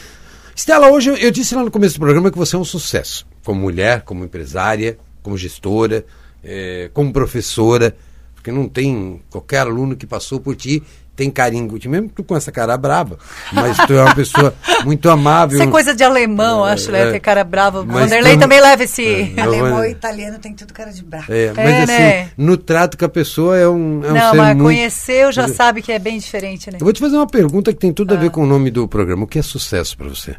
[0.54, 3.26] Estela, hoje eu, eu disse lá no começo do programa que você é um sucesso.
[3.44, 6.04] Como mulher, como empresária, como gestora,
[6.44, 7.96] eh, como professora.
[8.34, 10.82] Porque não tem qualquer aluno que passou por ti
[11.14, 13.18] tem carinho ti, mesmo tu com essa cara brava.
[13.52, 14.54] Mas tu é uma pessoa
[14.84, 15.58] muito amável.
[15.58, 17.08] Isso é coisa de alemão, É, acho, né?
[17.08, 17.12] é.
[17.12, 17.84] Ter cara brava.
[17.84, 19.34] Mas Vanderlei tam- também leva esse.
[19.36, 19.40] É.
[19.40, 21.32] Alemão vou- e italiano tem tudo cara de bravo.
[21.32, 22.30] É, mas É, assim, né?
[22.36, 24.62] no trato com a pessoa é um, é um não, ser mas muito...
[24.68, 26.78] conheceu já sabe que é bem diferente, né?
[26.80, 28.20] Eu vou te fazer uma pergunta que tem tudo a Ah.
[28.20, 29.24] ver com o nome do programa.
[29.24, 30.34] O que é sucesso para você?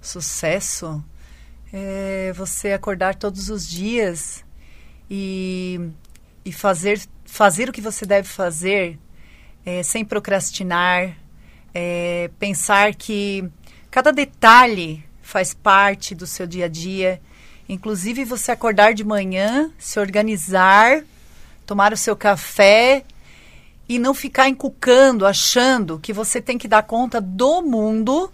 [0.00, 1.02] Sucesso
[1.72, 4.44] é você acordar todos os dias
[5.10, 5.80] e,
[6.44, 8.98] e fazer, fazer o que você deve fazer
[9.68, 11.14] é, sem procrastinar,
[11.74, 13.44] é, pensar que
[13.90, 17.20] cada detalhe faz parte do seu dia a dia.
[17.68, 21.04] Inclusive você acordar de manhã, se organizar,
[21.66, 23.04] tomar o seu café
[23.86, 28.32] e não ficar encucando, achando que você tem que dar conta do mundo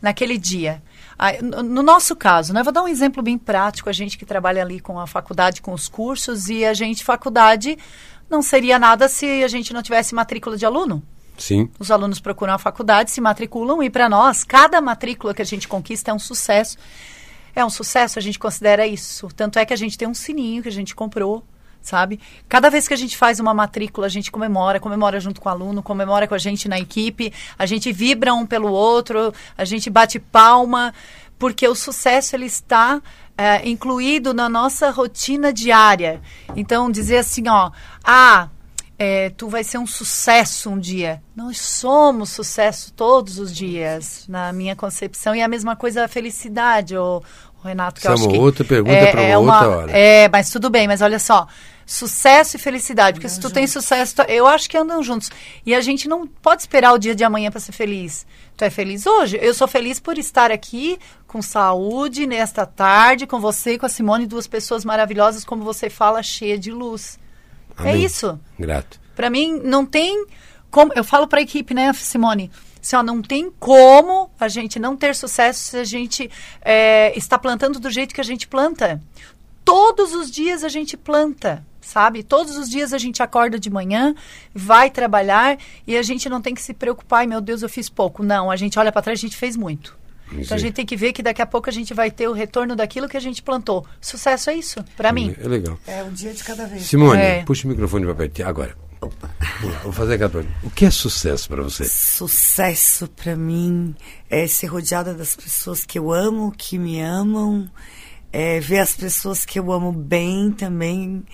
[0.00, 0.80] naquele dia.
[1.18, 4.24] Ah, no no nosso caso, né, vou dar um exemplo bem prático, a gente que
[4.24, 7.76] trabalha ali com a faculdade, com os cursos, e a gente, faculdade,
[8.28, 11.02] não seria nada se a gente não tivesse matrícula de aluno.
[11.38, 11.70] Sim.
[11.78, 15.68] Os alunos procuram a faculdade, se matriculam e para nós, cada matrícula que a gente
[15.68, 16.78] conquista é um sucesso.
[17.54, 19.28] É um sucesso, a gente considera isso.
[19.34, 21.42] Tanto é que a gente tem um sininho que a gente comprou,
[21.80, 22.20] sabe?
[22.48, 25.52] Cada vez que a gente faz uma matrícula, a gente comemora, comemora junto com o
[25.52, 29.88] aluno, comemora com a gente na equipe, a gente vibra um pelo outro, a gente
[29.88, 30.92] bate palma,
[31.38, 33.00] porque o sucesso ele está
[33.36, 36.20] é, incluído na nossa rotina diária.
[36.54, 37.70] Então, dizer assim, ó,
[38.02, 38.48] ah,
[38.98, 41.22] é, tu vai ser um sucesso um dia.
[41.34, 45.34] Nós somos sucesso todos os dias, na minha concepção.
[45.34, 47.22] E a mesma coisa a felicidade, o,
[47.62, 49.92] Renato, que é eu acho uma que outra pergunta pra uma outra hora.
[49.92, 51.46] É, mas tudo bem, mas olha só.
[51.88, 55.30] Sucesso e felicidade, porque se tu tem sucesso, tu- eu acho que andam juntos.
[55.64, 58.26] E a gente não pode esperar o dia de amanhã para ser feliz.
[58.56, 59.38] Tu é feliz hoje?
[59.40, 63.88] Eu sou feliz por estar aqui com saúde nesta tarde, com você e com a
[63.88, 67.20] Simone, duas pessoas maravilhosas, como você fala, cheia de luz.
[67.78, 68.04] É Amém.
[68.04, 68.40] isso.
[68.58, 68.98] Grato.
[69.14, 70.26] Para mim, não tem
[70.70, 70.92] como.
[70.96, 72.50] Eu falo para a equipe, né, Simone?
[72.82, 76.28] Assim, ó, não tem como a gente não ter sucesso se a gente
[76.62, 79.00] é, está plantando do jeito que a gente planta.
[79.64, 82.22] Todos os dias a gente planta, sabe?
[82.22, 84.14] Todos os dias a gente acorda de manhã,
[84.54, 85.56] vai trabalhar
[85.86, 87.20] e a gente não tem que se preocupar.
[87.20, 88.22] Ai, meu Deus, eu fiz pouco.
[88.22, 89.96] Não, a gente olha para trás, a gente fez muito.
[90.32, 90.60] Isso Então a aí.
[90.60, 93.08] gente tem que ver que daqui a pouco a gente vai ter o retorno daquilo
[93.08, 93.86] que a gente plantou.
[94.00, 95.34] Sucesso é isso, para mim.
[95.40, 95.78] É legal.
[95.86, 96.82] É um dia de cada vez.
[96.82, 97.42] Simone, É.
[97.44, 98.42] puxa o microfone para perto.
[98.42, 98.76] Agora.
[99.84, 100.54] Vou fazer aquela pergunta.
[100.64, 101.84] O que é sucesso para você?
[101.84, 103.94] Sucesso pra mim
[104.28, 107.70] é ser rodeada das pessoas que eu amo, que me amam,
[108.32, 111.24] é ver as pessoas que eu amo bem também,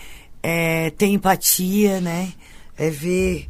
[0.43, 2.33] é ter empatia, né?
[2.77, 3.49] É ver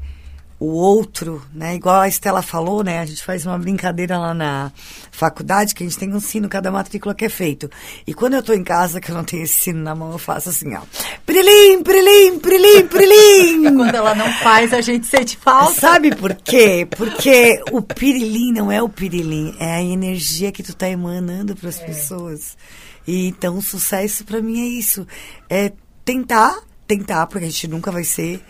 [0.62, 1.74] o outro, né?
[1.74, 3.00] Igual a Estela falou, né?
[3.00, 4.70] A gente faz uma brincadeira lá na
[5.10, 7.68] faculdade que a gente tem um sino cada matrícula que é feito.
[8.06, 10.18] E quando eu tô em casa, que eu não tenho esse sino na mão, eu
[10.18, 10.82] faço assim, ó.
[11.26, 13.74] Prilim, prilim, prilim, prilim.
[13.74, 15.80] Quando ela não faz, a gente sente falta.
[15.80, 16.86] Sabe por quê?
[16.96, 21.70] Porque o pirilim não é o pirilim, é a energia que tu tá emanando para
[21.70, 22.56] as pessoas.
[23.04, 25.04] E então o sucesso para mim é isso,
[25.50, 25.72] é
[26.04, 26.56] tentar,
[26.96, 28.40] tentar, porque a gente nunca vai ser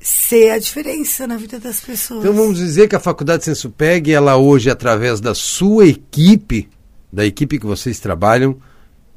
[0.00, 2.20] ser a diferença na vida das pessoas.
[2.20, 6.68] Então vamos dizer que a Faculdade Sensupeg, ela hoje, através da sua equipe,
[7.12, 8.56] da equipe que vocês trabalham,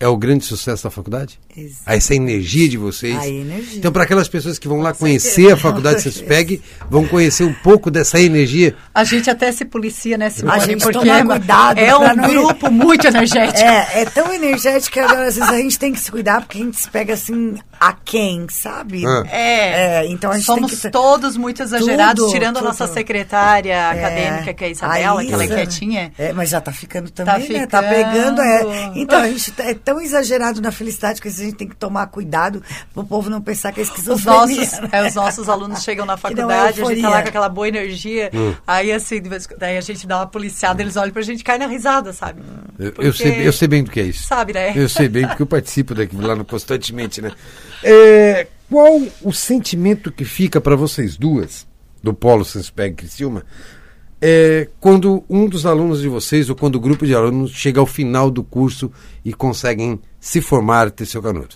[0.01, 1.39] é o grande sucesso da faculdade?
[1.55, 1.83] Exato.
[1.85, 3.17] Essa energia de vocês.
[3.17, 3.77] A energia.
[3.77, 7.91] Então, para aquelas pessoas que vão lá conhecer a Faculdade Sensupeg, vão conhecer um pouco
[7.91, 8.75] dessa energia.
[8.93, 10.57] A gente até se policia, né, Simone?
[10.57, 13.59] A gente Porque toma é, cuidado é um não grupo muito energético.
[13.59, 16.61] É, é tão energética que às vezes a gente tem que se cuidar, porque a
[16.61, 19.05] gente se pega assim a quem, sabe?
[19.05, 19.23] Ah.
[19.29, 20.89] É, É, então a gente somos tem que...
[20.89, 22.67] todos muito exagerados, Tudo, tirando a tudo.
[22.67, 25.55] nossa secretária É, acadêmica, que é a Isabela, que ela é Isa.
[25.55, 26.11] quietinha.
[26.17, 27.65] É, mas já tá ficando também, né?
[27.67, 28.91] Tá pegando, é.
[28.95, 32.07] Então, a gente tá- é tão exagerado na felicidade que a gente tem que tomar
[32.07, 32.61] cuidado
[32.93, 34.59] pro povo não pensar que é Os esquizofrenia.
[34.61, 34.89] nossos, né?
[34.91, 37.09] é, os nossos alunos chegam na não é faculdade, a gente tá euforia.
[37.09, 38.53] lá com aquela boa energia, Hum.
[38.65, 39.21] aí assim,
[39.57, 42.41] daí a gente dá uma policiada, eles olham pra gente e cai na risada, sabe?
[42.79, 44.23] Eu, eu Porque- sei, eu sei bem do que é isso.
[44.27, 44.71] Sabe, né?
[44.75, 47.31] Eu sei bem, porque eu participo daquilo lá no- constantemente, né?
[47.83, 51.67] É, qual o sentimento que fica para vocês duas,
[52.03, 53.43] do Polo Sanspeg Criciúma,
[54.21, 57.85] é, quando um dos alunos de vocês, ou quando o grupo de alunos chega ao
[57.87, 58.91] final do curso
[59.25, 61.55] e conseguem se formar, ter seu canudo?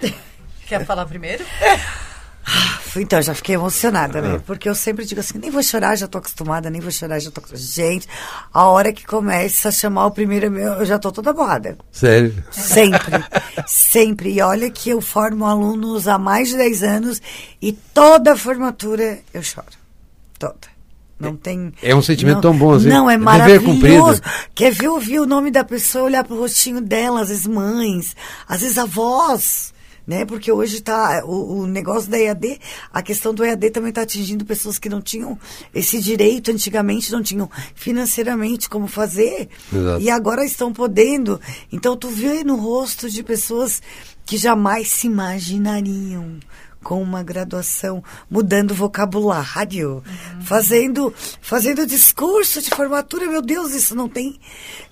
[0.66, 1.44] Quer falar primeiro?
[2.96, 4.22] Então, já fiquei emocionada, Ah.
[4.22, 4.42] né?
[4.46, 7.28] Porque eu sempre digo assim, nem vou chorar, já tô acostumada, nem vou chorar, já
[7.30, 7.66] tô acostumada.
[7.66, 8.06] Gente,
[8.52, 11.76] a hora que começa a chamar o primeiro meu, eu já tô toda boada.
[11.90, 12.32] Sério?
[12.52, 13.24] Sempre,
[13.66, 14.32] sempre.
[14.34, 17.22] E olha que eu formo alunos há mais de 10 anos
[17.60, 19.66] e toda formatura eu choro.
[20.38, 20.73] Toda.
[21.18, 21.72] Não tem.
[21.82, 22.88] É um sentimento não, tão bom, assim.
[22.88, 24.20] Não, é maravilhoso.
[24.54, 28.16] Quer ver ouvir o nome da pessoa, olhar pro rostinho dela, às vezes mães,
[28.48, 29.72] às vezes avós.
[30.06, 30.26] Né?
[30.26, 32.60] Porque hoje tá o, o negócio da EAD,
[32.92, 35.38] a questão do EAD também está atingindo pessoas que não tinham
[35.74, 39.48] esse direito antigamente, não tinham financeiramente como fazer.
[39.72, 40.02] Exato.
[40.02, 41.40] E agora estão podendo.
[41.72, 43.80] Então tu vê no rosto de pessoas
[44.26, 46.38] que jamais se imaginariam
[46.84, 50.04] com uma graduação, mudando vocabulário,
[50.42, 54.38] fazendo fazendo discurso de formatura, meu Deus, isso não tem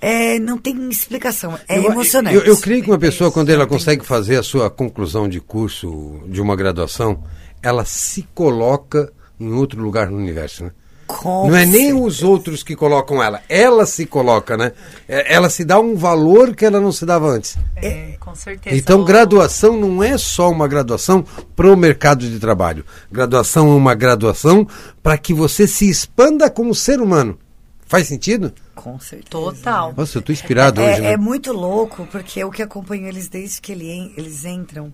[0.01, 2.35] é, não tem explicação, é eu, emocionante.
[2.35, 6.23] Eu, eu creio que uma pessoa, quando ela consegue fazer a sua conclusão de curso
[6.27, 7.23] de uma graduação,
[7.63, 10.73] ela se coloca em outro lugar no universo, né?
[11.19, 11.97] Com Não é nem certeza.
[11.97, 14.73] os outros que colocam ela, ela se coloca, né?
[15.09, 17.57] É, Ela se dá um valor que ela não se dava antes.
[17.77, 18.75] É, com certeza.
[18.77, 21.25] Então, graduação não é só uma graduação
[21.57, 22.85] para o mercado de trabalho.
[23.11, 24.67] Graduação é uma graduação
[25.03, 27.39] para que você se expanda como ser humano.
[27.87, 28.53] Faz sentido?
[28.75, 29.29] Com certeza.
[29.31, 29.93] Total.
[29.95, 31.13] Nossa, eu estou inspirado É, hoje, né?
[31.13, 34.91] é muito louco, porque eu que acompanho eles desde que ele eles entram,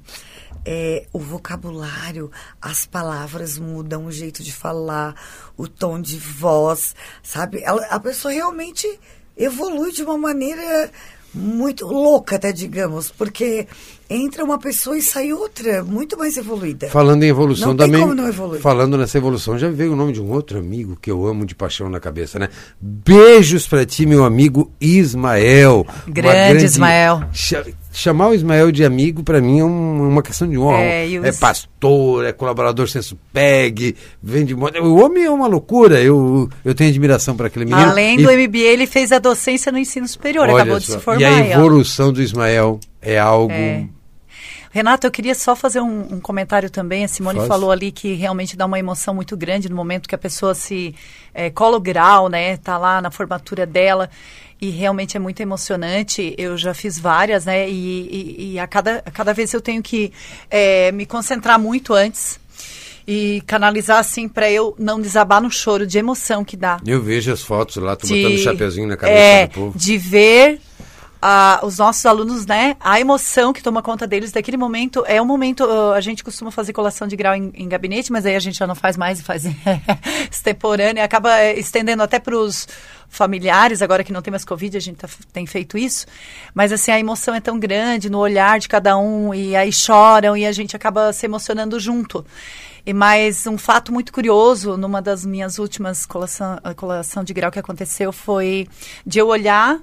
[0.71, 5.15] é, o vocabulário, as palavras mudam, o jeito de falar,
[5.57, 7.63] o tom de voz, sabe?
[7.65, 8.87] Ela- a pessoa realmente
[9.35, 10.91] evolui de uma maneira
[11.33, 13.67] muito louca, até digamos, porque
[14.11, 16.89] entra uma pessoa e sai outra, muito mais evoluída.
[16.89, 18.01] Falando em evolução Não tem também.
[18.03, 18.61] como não evoluir.
[18.61, 21.55] Falando nessa evolução, já veio o nome de um outro amigo que eu amo de
[21.55, 22.49] paixão na cabeça, né?
[22.81, 25.87] Beijos pra ti, meu amigo Ismael.
[26.07, 27.25] Uma Grande Ismael.
[27.93, 30.81] Cha- chamar o Ismael de amigo, pra mim, é um- uma questão de honra.
[30.83, 34.79] É, e o É pastor, é colaborador senso PEG, vem de moto.
[34.83, 36.01] O homem é uma loucura.
[36.01, 37.91] Eu, eu tenho admiração para aquele menino.
[37.91, 40.93] Além E- do MBA, ele fez a docência no ensino superior, olha acabou de só,
[40.95, 41.21] se formar.
[41.21, 41.61] E a ó.
[41.61, 43.53] evolução do Ismael é algo.
[43.53, 43.85] É.
[44.71, 47.03] Renato, eu queria só fazer um, um comentário também.
[47.03, 47.49] A Simone Faz.
[47.49, 50.95] falou ali que realmente dá uma emoção muito grande no momento que a pessoa se
[51.33, 52.59] é, cola o grau, né?
[52.59, 54.11] Tá lá na formatura dela.
[54.61, 56.35] E realmente é muito emocionante.
[56.37, 57.69] Eu já fiz várias, né?
[57.69, 57.75] E,
[58.39, 60.13] e- e a, cada, a cada vez eu tenho que
[60.51, 62.41] é, me concentrar muito antes.
[63.11, 67.33] E canalizar assim para eu não desabar no choro de emoção que dá Eu vejo
[67.33, 69.79] as fotos lá, tu de, botando o chapeuzinho na cabeça é, do povo.
[69.79, 70.61] de ver
[71.21, 72.77] ah, os nossos alunos, né?
[72.81, 75.65] A emoção que toma conta deles daquele momento é um momento.
[75.65, 78.57] ah, a gente costuma fazer colação de grau em, em gabinete, mas aí a gente
[78.59, 79.45] já não faz mais e faz
[80.31, 82.69] extemporânea, acaba eh, estendendo até para os
[83.09, 86.07] familiares, agora que não tem mais Covid, a gente tá- tem feito isso.
[86.55, 90.37] Mas assim, a emoção é tão grande no olhar de cada um, e aí choram,
[90.37, 92.25] e a gente acaba se emocionando junto.
[92.87, 97.51] E mais um fato muito curioso, numa das minhas últimas colação, a colação de grau
[97.51, 98.69] que aconteceu, foi
[99.07, 99.79] de eu olhar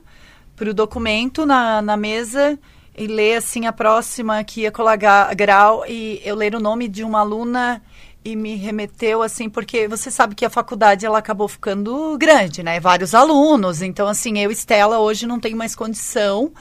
[0.56, 2.58] para o documento na, na mesa
[2.98, 4.96] e ler assim a próxima que ia colar
[5.36, 7.82] grau e eu ler o nome de uma aluna
[8.24, 12.80] e me remeteu assim porque você sabe que a faculdade ela acabou ficando grande, né?
[12.80, 16.52] Vários alunos, então assim eu Estela hoje não tenho mais condição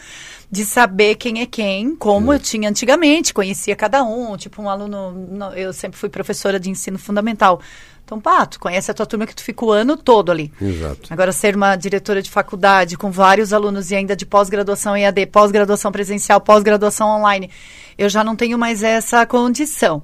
[0.51, 5.11] de saber quem é quem, como eu tinha antigamente, conhecia cada um, tipo um aluno,
[5.13, 7.61] no- eu sempre fui professora de ensino fundamental.
[8.05, 10.53] Então, pá, tu conhece a tua turma que tu fica o ano todo ali.
[10.61, 11.11] Exato.
[11.11, 15.91] Agora, ser uma diretora de faculdade com vários alunos e ainda de pós-graduação EAD, pós-graduação
[15.91, 17.51] presencial, pós-graduação online,
[17.97, 20.03] eu já não tenho mais essa condição.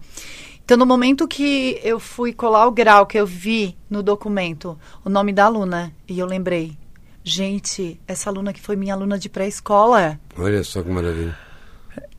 [0.65, 5.11] Então, no momento que eu fui colar o grau, que eu vi no documento o
[5.11, 6.79] nome da aluna, e eu lembrei,
[7.23, 11.37] gente, essa aluna que foi minha aluna de pré-escola, Olha só que maravilha.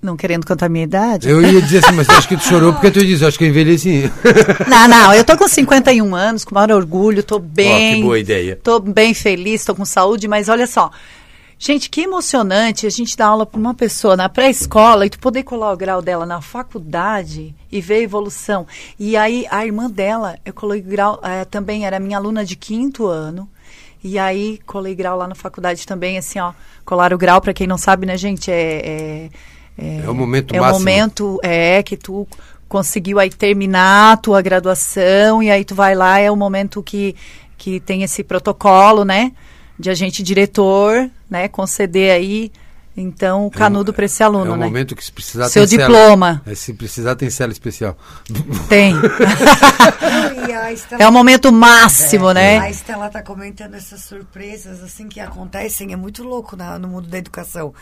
[0.02, 1.30] Não querendo contar a minha idade.
[1.30, 3.50] Eu ia dizer assim, mas acho que tu chorou porque tu diz, acho que eu
[3.50, 4.12] envelheci.
[4.68, 7.96] Não, não, eu tô com 51 anos, com maior orgulho, tô bem.
[7.98, 8.60] que boa ideia.
[8.64, 10.90] Tô bem feliz, tô com saúde, mas olha só.
[11.64, 15.44] Gente, que emocionante a gente dar aula para uma pessoa na pré-escola e tu poder
[15.44, 18.66] colar o grau dela na faculdade e ver a evolução.
[19.00, 23.06] E aí a irmã dela, eu colei grau, é, também era minha aluna de quinto
[23.06, 23.48] ano.
[24.04, 26.54] E aí colei grau lá na faculdade também, assim, ó.
[26.84, 29.30] Colar o grau, para quem não sabe, né, gente, é, é
[29.78, 30.76] é, é o momento é máximo.
[30.76, 32.28] É o momento é, que tu
[32.68, 37.16] conseguiu aí terminar a tua graduação e aí tu vai lá, é o momento que,
[37.58, 39.34] que tem esse protocolo, né?
[39.78, 41.48] De agente diretor, né?
[41.48, 42.52] Conceder aí
[42.96, 44.52] então, o é canudo é, para esse aluno, né?
[44.52, 44.66] É o né?
[44.66, 46.42] momento que se precisar Seu tem diploma.
[46.44, 47.98] Cela, é, se precisar tem cela especial.
[48.68, 48.94] Tem.
[50.72, 52.60] Estela, é o momento máximo, é, né?
[52.60, 57.08] A Estela está comentando essas surpresas assim que acontecem, é muito louco na, no mundo
[57.08, 57.74] da educação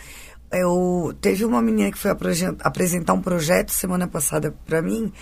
[0.52, 5.12] eu teve uma menina que foi apresentar um projeto semana passada para mim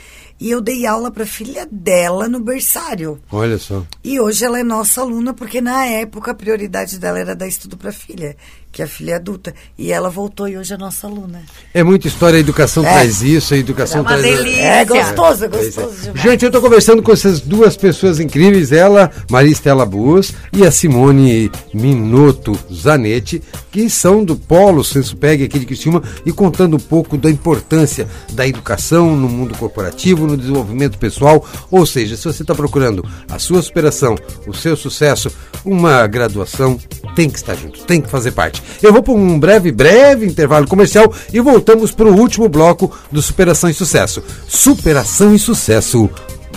[0.40, 3.20] e eu dei aula para filha dela no berçário.
[3.30, 3.84] Olha só.
[4.02, 7.76] E hoje ela é nossa aluna porque na época a prioridade dela era dar estudo
[7.76, 8.36] para filha
[8.78, 9.52] que a filha é adulta.
[9.76, 11.42] E ela voltou e hoje é nossa aluna.
[11.74, 12.92] É muita história, a educação é.
[12.92, 14.22] traz isso, a educação é uma traz.
[14.22, 14.62] Delícia.
[14.62, 16.10] É gostoso, é gostoso.
[16.14, 16.18] É.
[16.18, 20.70] Gente, eu estou conversando com essas duas pessoas incríveis, ela, Maria Estela Bus e a
[20.70, 27.18] Simone Minuto Zanetti, que são do Polo Sensupeg aqui de Criciúma e contando um pouco
[27.18, 31.44] da importância da educação no mundo corporativo, no desenvolvimento pessoal.
[31.68, 34.16] Ou seja, se você está procurando a sua superação,
[34.46, 35.32] o seu sucesso,
[35.64, 36.78] uma graduação,
[37.16, 38.62] tem que estar junto, tem que fazer parte.
[38.82, 43.20] Eu vou para um breve, breve intervalo comercial e voltamos para o último bloco do
[43.20, 44.22] Superação e Sucesso.
[44.46, 46.08] Superação e Sucesso.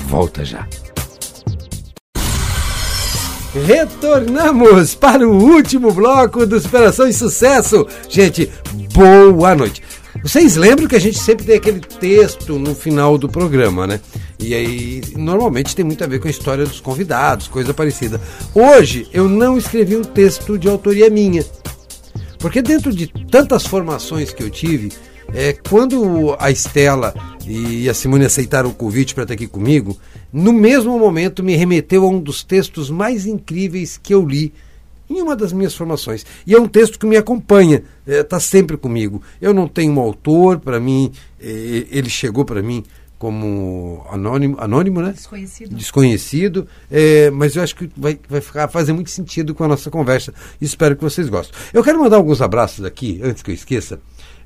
[0.07, 0.67] Volta já.
[3.65, 7.85] Retornamos para o último bloco do Superação e Sucesso.
[8.07, 8.49] Gente,
[8.93, 9.83] boa noite.
[10.23, 13.99] Vocês lembram que a gente sempre tem aquele texto no final do programa, né?
[14.39, 18.21] E aí, normalmente tem muito a ver com a história dos convidados, coisa parecida.
[18.53, 21.45] Hoje eu não escrevi um texto de autoria minha.
[22.41, 24.91] Porque dentro de tantas formações que eu tive,
[25.31, 27.13] é, quando a Estela
[27.45, 29.95] e a Simone aceitaram o convite para estar aqui comigo,
[30.33, 34.51] no mesmo momento me remeteu a um dos textos mais incríveis que eu li
[35.07, 36.25] em uma das minhas formações.
[36.47, 39.21] E é um texto que me acompanha, está é, sempre comigo.
[39.39, 42.83] Eu não tenho um autor, para mim, é, ele chegou para mim
[43.21, 45.11] como anônimo, anônimo né?
[45.11, 45.75] Desconhecido.
[45.75, 49.91] Desconhecido, é, mas eu acho que vai, vai ficar, fazer muito sentido com a nossa
[49.91, 50.33] conversa.
[50.59, 51.55] Espero que vocês gostem.
[51.71, 53.99] Eu quero mandar alguns abraços aqui, antes que eu esqueça.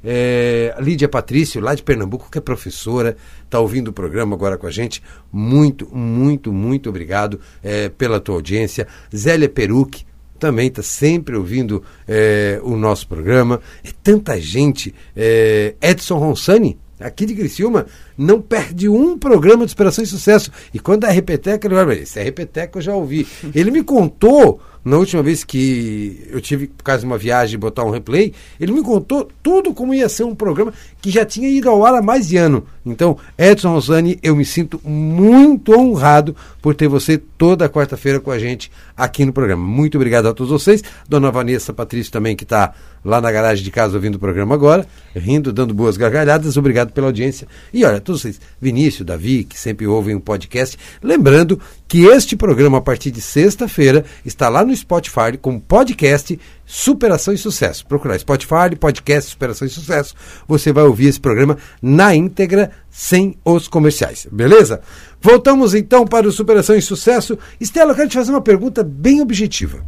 [0.04, 3.16] É, Lídia Patrício, lá de Pernambuco, que é professora,
[3.46, 5.02] está ouvindo o programa agora com a gente.
[5.32, 8.90] Muito, muito, muito obrigado é, pela tua audiência.
[9.16, 10.04] Zélia Peruque,
[10.38, 13.62] também está sempre ouvindo é, o nosso programa.
[13.86, 14.94] É tanta gente.
[15.16, 17.86] É, Edson Ronsani, aqui de Criciúma,
[18.18, 20.52] não perde um programa de Inspiração e Sucesso.
[20.74, 23.28] E quando é repeteca, ele vai, esse é repeteca eu já ouvi.
[23.54, 27.84] Ele me contou, na última vez que eu tive, por causa de uma viagem, botar
[27.84, 31.70] um replay, ele me contou tudo como ia ser um programa que já tinha ido
[31.70, 32.66] ao ar há mais de ano.
[32.86, 38.38] Então, Edson Rosani, eu me sinto muito honrado por ter você toda quarta-feira com a
[38.38, 39.66] gente aqui no programa.
[39.66, 40.84] Muito obrigado a todos vocês.
[41.10, 44.88] Dona Vanessa Patrício também, que está lá na garagem de casa ouvindo o programa agora,
[45.16, 46.58] rindo, dando boas gargalhadas.
[46.58, 47.48] Obrigado pela audiência.
[47.74, 52.78] E olha, todos vocês, Vinícius, Davi, que sempre ouvem o podcast, lembrando que este programa,
[52.78, 57.86] a partir de sexta-feira, está lá no Spotify como podcast Superação e Sucesso.
[57.86, 60.16] Procurar Spotify, podcast Superação e Sucesso.
[60.48, 64.28] Você vai ouvir esse programa na íntegra, sem os comerciais.
[64.32, 64.82] Beleza?
[65.22, 67.38] Voltamos então para o Superação e Sucesso.
[67.60, 69.84] Estela, eu quero te fazer uma pergunta bem objetiva.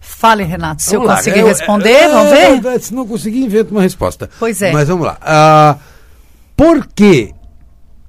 [0.00, 1.16] Fale, Renato, se vamos eu lá.
[1.16, 2.80] conseguir eu, responder, é, vamos ver?
[2.80, 4.28] Se não conseguir, invento uma resposta.
[4.38, 4.72] Pois é.
[4.72, 5.18] Mas vamos lá.
[5.22, 5.89] Uh,
[6.60, 7.32] por que,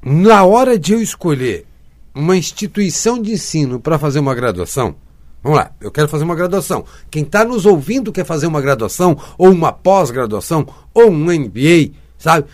[0.04, 1.66] na hora de eu escolher
[2.14, 4.94] uma instituição de ensino para fazer uma graduação,
[5.42, 6.86] Vamos lá, eu quero fazer uma graduação.
[7.10, 12.48] Quem está nos ouvindo quer fazer uma graduação, ou uma pós-graduação, ou um MBA, sabe?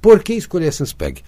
[0.00, 1.22] Por que escolher a Senspeg?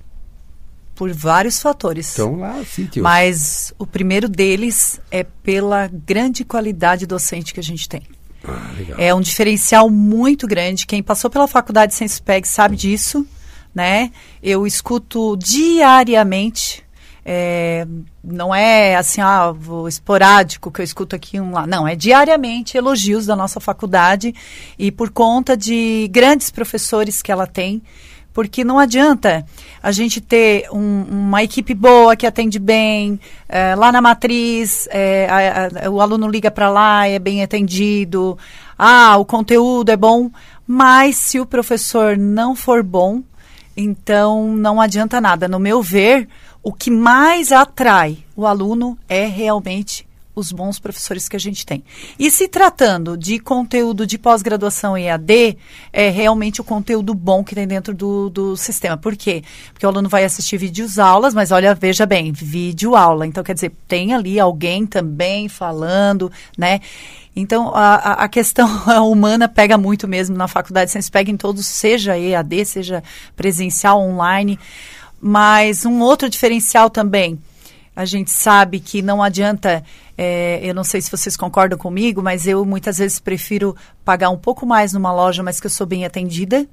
[0.95, 2.15] Por vários fatores.
[2.15, 3.03] Então lá, sítio.
[3.03, 8.05] Mas o primeiro deles é pela grande qualidade docente que a gente tem.
[8.43, 10.87] Ah, é um diferencial muito grande.
[10.87, 13.27] Quem passou pela faculdade Senspeg sabe disso,
[13.77, 14.11] né?
[14.43, 16.83] Eu escuto diariamente
[17.29, 17.87] é,
[18.23, 19.53] não é assim, ah,
[19.89, 21.67] esporádico que eu escuto aqui um lá.
[21.67, 24.33] Não, é diariamente elogios da nossa faculdade
[24.79, 27.83] e por conta de grandes professores que ela tem.
[28.33, 29.45] Porque não adianta
[29.83, 33.19] a gente ter um, uma equipe boa que atende bem,
[33.49, 38.39] é, lá na matriz, é, a, a, o aluno liga para lá, é bem atendido,
[38.79, 40.31] ah, o conteúdo é bom,
[40.67, 43.23] mas se o professor não for bom,
[43.77, 45.47] então não adianta nada.
[45.49, 46.29] No meu ver,
[46.63, 50.06] o que mais atrai o aluno é realmente
[50.37, 51.83] os bons professores que a gente tem.
[52.19, 55.57] E se tratando de conteúdo de pós-graduação EAD,
[55.91, 58.99] é realmente o conteúdo bom que tem dentro do, do sistema.
[58.99, 59.43] Por quê?
[59.73, 63.27] Porque o aluno vai assistir vídeos aulas, mas olha, veja bem, vídeo aula.
[63.27, 66.81] Então, quer dizer, tem ali alguém também falando, né?
[67.35, 68.69] Então, a, a questão
[69.11, 73.03] humana pega muito mesmo na faculdade, sempre pega em todos, seja EAD, seja
[73.35, 74.59] presencial, online.
[75.19, 77.39] Mas um outro diferencial também,
[77.95, 79.83] a gente sabe que não adianta,
[80.17, 84.39] é, eu não sei se vocês concordam comigo, mas eu muitas vezes prefiro pagar um
[84.39, 86.67] pouco mais numa loja, mas que eu sou bem atendida,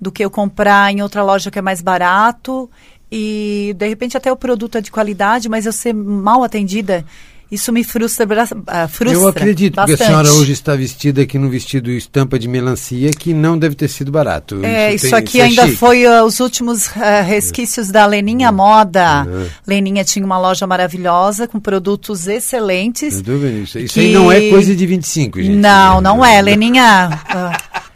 [0.00, 2.70] do que eu comprar em outra loja que é mais barato
[3.10, 7.04] e de repente até o produto é de qualidade, mas eu ser mal atendida.
[7.50, 9.96] Isso me frustra, uh, frustra Eu acredito, bastante.
[9.96, 13.74] porque a senhora hoje está vestida aqui no vestido estampa de melancia, que não deve
[13.74, 14.62] ter sido barato.
[14.62, 17.90] É, isso, isso tem, aqui isso é ainda é foi uh, os últimos uh, resquícios
[17.90, 19.24] da Leninha Moda.
[19.26, 19.46] Uhum.
[19.66, 23.14] Leninha tinha uma loja maravilhosa, com produtos excelentes.
[23.14, 24.00] Isso, isso que...
[24.00, 25.56] aí não é coisa de 25, gente.
[25.56, 26.42] Não, não é.
[26.42, 27.08] Leninha...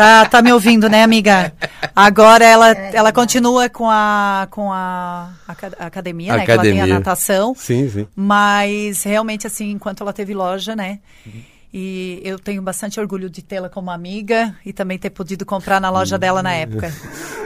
[0.00, 1.52] Tá, tá me ouvindo, né, amiga?
[1.94, 2.90] Agora ela, é.
[2.94, 6.42] ela continua com a, com a, a academia, né?
[6.42, 6.72] Academia.
[6.72, 7.54] Que ela tem a natação.
[7.54, 8.08] Sim, sim.
[8.16, 11.00] Mas realmente, assim, enquanto ela teve loja, né?
[11.26, 11.42] Uhum.
[11.70, 15.90] E eu tenho bastante orgulho de tê-la como amiga e também ter podido comprar na
[15.90, 16.90] loja dela na época.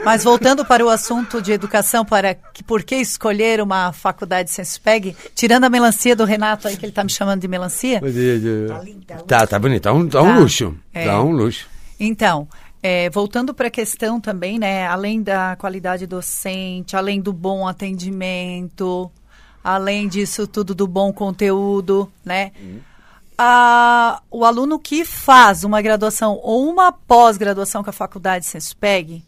[0.04, 5.16] Mas voltando para o assunto de educação, para que, por que escolher uma faculdade Senspeg,
[5.34, 8.00] tirando a melancia do Renato aí, que ele está me chamando de melancia.
[9.26, 10.38] Tá, tá bonito, tá um, tá um tá.
[10.38, 10.74] luxo.
[10.92, 11.04] É.
[11.04, 11.73] Tá um luxo.
[11.98, 12.48] Então,
[12.82, 19.10] é, voltando para a questão também, né, além da qualidade docente, além do bom atendimento,
[19.62, 22.52] além disso tudo do bom conteúdo, né?
[22.60, 22.80] Uhum.
[23.38, 29.24] A, o aluno que faz uma graduação ou uma pós-graduação com a faculdade Senspeg,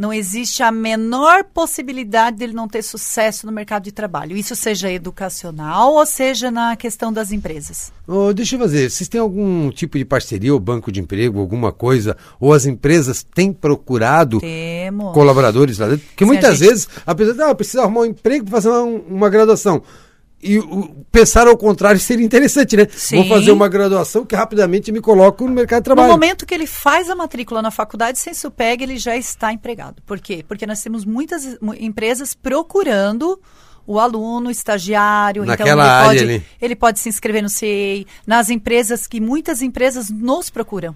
[0.00, 4.34] não existe a menor possibilidade dele não ter sucesso no mercado de trabalho.
[4.34, 7.92] Isso seja educacional ou seja na questão das empresas.
[8.08, 11.70] Oh, deixa eu fazer, vocês têm algum tipo de parceria ou banco de emprego, alguma
[11.70, 12.16] coisa?
[12.40, 15.12] Ou as empresas têm procurado Temos.
[15.12, 16.06] colaboradores lá dentro?
[16.06, 16.68] Porque muitas gente...
[16.70, 19.82] vezes, apesar de ah, precisar arrumar um emprego para fazer uma, uma graduação,
[20.42, 20.58] e
[21.12, 22.86] pensar ao contrário seria interessante, né?
[22.90, 23.16] Sim.
[23.16, 26.08] Vou fazer uma graduação que rapidamente me coloco no mercado de trabalho.
[26.08, 30.02] No momento que ele faz a matrícula na faculdade sem SUPEG, ele já está empregado.
[30.06, 30.44] Por quê?
[30.46, 33.40] Porque nós temos muitas empresas procurando
[33.86, 38.48] o aluno, estagiário, então Naquela então ele pode, ele pode se inscrever no CEI, nas
[38.48, 40.94] empresas que muitas empresas nos procuram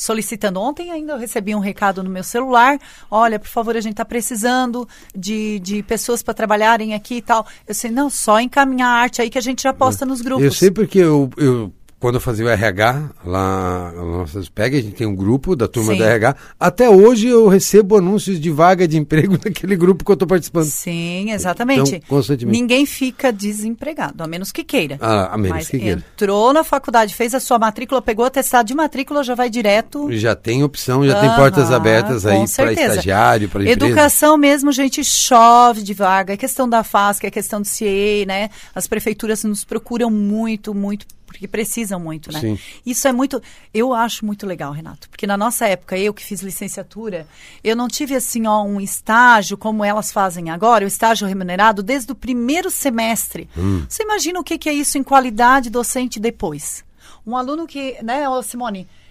[0.00, 0.58] solicitando.
[0.60, 2.78] Ontem ainda eu recebi um recado no meu celular.
[3.10, 7.46] Olha, por favor, a gente está precisando de, de pessoas para trabalharem aqui e tal.
[7.68, 10.44] Eu sei, não, só encaminhar a arte aí que a gente já posta nos grupos.
[10.44, 11.70] Eu sei porque eu, eu
[12.00, 15.68] quando eu fazia o RH lá na nossa PEG, a gente tem um grupo da
[15.68, 15.98] turma Sim.
[15.98, 16.34] do RH.
[16.58, 20.64] Até hoje eu recebo anúncios de vaga de emprego naquele grupo que eu estou participando.
[20.64, 21.96] Sim, exatamente.
[21.96, 22.58] Então, constantemente.
[22.58, 24.96] Ninguém fica desempregado, a menos que queira.
[24.98, 26.02] Ah, a menos Mas que queira.
[26.14, 30.10] Entrou na faculdade, fez a sua matrícula, pegou o testado de matrícula, já vai direto.
[30.12, 33.86] Já tem opção, já tem portas abertas aí para estagiário, para empresa.
[33.86, 36.32] Educação mesmo, gente, chove de vaga.
[36.32, 38.48] É questão da FASC, é questão do CIE, né?
[38.74, 42.40] As prefeituras nos procuram muito, muito porque precisam muito, né?
[42.40, 42.58] Sim.
[42.84, 43.40] Isso é muito,
[43.72, 47.24] eu acho muito legal, Renato, porque na nossa época, eu que fiz licenciatura,
[47.62, 52.10] eu não tive assim, ó, um estágio como elas fazem agora, o estágio remunerado desde
[52.10, 53.48] o primeiro semestre.
[53.56, 53.86] Hum.
[53.88, 56.84] Você imagina o que, que é isso em qualidade docente depois?
[57.24, 58.24] Um aluno que, né,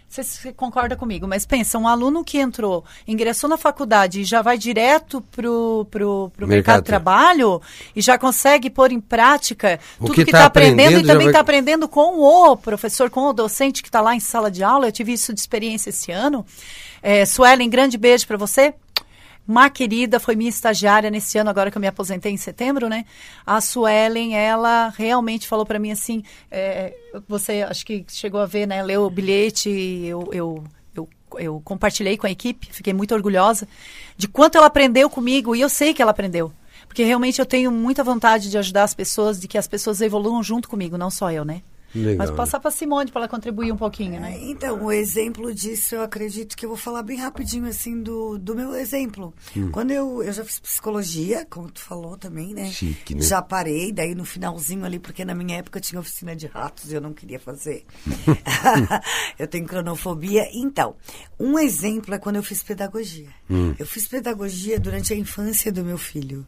[0.09, 4.23] ô Simone, você concorda comigo, mas pensa, um aluno que entrou, ingressou na faculdade e
[4.23, 6.47] já vai direto pro, pro mercado.
[6.47, 7.61] mercado de trabalho
[7.95, 11.27] e já consegue pôr em prática o tudo que está tá aprendendo, aprendendo, e também
[11.27, 11.41] está vai...
[11.41, 14.87] aprendendo com o professor, com o docente que está lá em sala de aula.
[14.87, 16.45] Eu tive isso de experiência esse ano.
[17.01, 18.73] É, Suelen, grande beijo para você.
[19.49, 23.03] Uma querida, foi minha estagiária nesse ano, agora que eu me aposentei em setembro, né?
[23.43, 26.21] A Suelen, ela realmente falou para mim assim,
[26.51, 26.95] é,
[27.27, 28.83] você acho que chegou a ver, né?
[28.83, 29.67] Leu o bilhete,
[30.05, 30.63] eu, eu,
[30.95, 33.67] eu, eu compartilhei com a equipe, fiquei muito orgulhosa
[34.15, 36.53] de quanto ela aprendeu comigo, e eu sei que ela aprendeu.
[36.87, 40.43] Porque realmente eu tenho muita vontade de ajudar as pessoas, de que as pessoas evoluam
[40.43, 41.63] junto comigo, não só eu, né?
[41.93, 42.17] Legal.
[42.17, 44.35] Mas passar para Simone para ela contribuir um pouquinho, né?
[44.35, 48.37] É, então, o exemplo disso eu acredito que eu vou falar bem rapidinho assim do,
[48.37, 49.33] do meu exemplo.
[49.55, 49.71] Hum.
[49.71, 52.65] Quando eu, eu já fiz psicologia, como tu falou também, né?
[52.65, 53.21] Chique, né?
[53.21, 56.95] Já parei, daí no finalzinho ali, porque na minha época tinha oficina de ratos e
[56.95, 57.85] eu não queria fazer.
[59.37, 60.47] eu tenho cronofobia.
[60.53, 60.95] Então,
[61.39, 63.29] um exemplo é quando eu fiz pedagogia.
[63.49, 63.73] Hum.
[63.77, 66.45] Eu fiz pedagogia durante a infância do meu filho.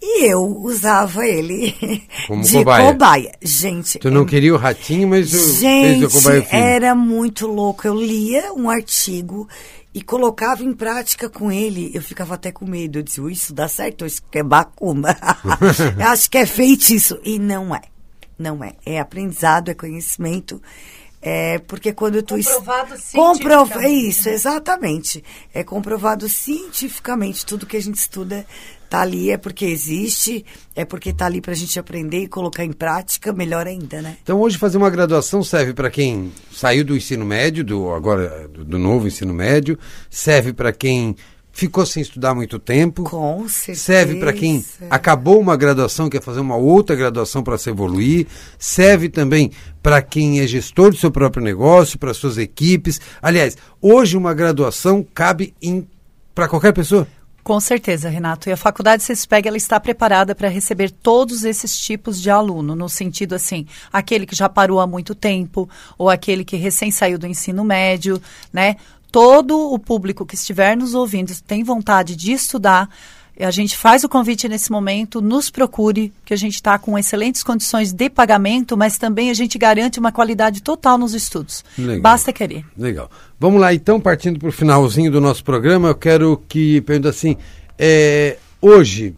[0.00, 1.74] E eu usava ele
[2.26, 2.92] Como de cobaia.
[2.92, 3.32] cobaia.
[3.42, 3.98] Gente.
[3.98, 4.26] Tu não é...
[4.26, 6.62] queria o ratinho, mas o, Gente, fez o cobaia filho.
[6.62, 7.86] era muito louco.
[7.86, 9.48] Eu lia um artigo
[9.94, 11.90] e colocava em prática com ele.
[11.94, 12.98] Eu ficava até com medo.
[12.98, 15.16] Eu disse, isso dá certo, isso que é bacuma.
[15.98, 17.18] eu acho que é feitiço.
[17.24, 17.80] E não é.
[18.38, 18.74] Não é.
[18.84, 20.60] É aprendizado, é conhecimento.
[21.22, 23.10] É porque quando tu comprovado es...
[23.10, 23.68] Comprov...
[23.68, 23.86] cientificamente.
[23.86, 25.24] é isso, exatamente.
[25.52, 28.46] É comprovado cientificamente tudo que a gente estuda
[28.88, 32.64] tá ali é porque existe, é porque tá ali para a gente aprender e colocar
[32.64, 34.16] em prática, melhor ainda, né?
[34.22, 38.78] Então hoje fazer uma graduação serve para quem saiu do ensino médio, do agora do,
[38.78, 39.78] novo ensino médio,
[40.10, 41.16] serve para quem
[41.56, 43.04] ficou sem estudar muito tempo.
[43.04, 43.80] Com certeza.
[43.80, 48.26] Serve para quem acabou uma graduação, quer fazer uma outra graduação para se evoluir.
[48.58, 49.50] Serve também
[49.82, 53.00] para quem é gestor do seu próprio negócio, para suas equipes.
[53.22, 55.54] Aliás, hoje uma graduação cabe
[56.34, 57.08] para qualquer pessoa.
[57.46, 58.48] Com certeza, Renato.
[58.48, 62.88] E a faculdade CESPEG ela está preparada para receber todos esses tipos de aluno, no
[62.88, 67.24] sentido assim, aquele que já parou há muito tempo, ou aquele que recém saiu do
[67.24, 68.20] ensino médio,
[68.52, 68.74] né?
[69.12, 72.90] Todo o público que estiver nos ouvindo tem vontade de estudar,
[73.38, 77.42] a gente faz o convite nesse momento, nos procure, que a gente está com excelentes
[77.42, 81.64] condições de pagamento, mas também a gente garante uma qualidade total nos estudos.
[81.76, 82.00] Legal.
[82.00, 82.64] Basta querer.
[82.76, 83.10] Legal.
[83.38, 87.36] Vamos lá, então, partindo para o finalzinho do nosso programa, eu quero que, pergunta assim,
[87.78, 89.14] é, hoje,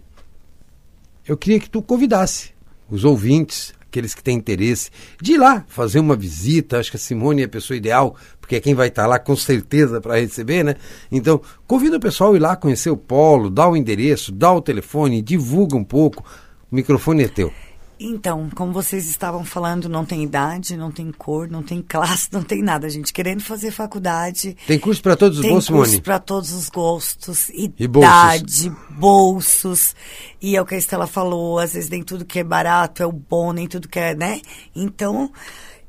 [1.27, 2.51] eu queria que tu convidasse
[2.91, 4.91] os ouvintes, aqueles que têm interesse,
[5.21, 6.79] de ir lá fazer uma visita.
[6.79, 8.17] Acho que a Simone é a pessoa ideal,
[8.49, 10.75] porque é quem vai estar lá com certeza para receber, né?
[11.13, 14.63] Então, convida o pessoal a ir lá conhecer o polo, dá o endereço, dá o
[14.63, 16.25] telefone, divulga um pouco.
[16.73, 17.53] O microfone é teu.
[18.01, 22.43] Então, como vocês estavam falando, não tem idade, não tem cor, não tem classe, não
[22.43, 23.13] tem nada, gente.
[23.13, 24.57] Querendo fazer faculdade.
[24.67, 26.03] Tem curso para todos os tem bolsos, curso Simone?
[26.03, 29.95] para todos os gostos, E idade, bolsos.
[30.41, 33.07] E é o que a Estela falou, às vezes nem tudo que é barato é
[33.07, 34.41] o bom, nem tudo que é, né?
[34.75, 35.31] Então,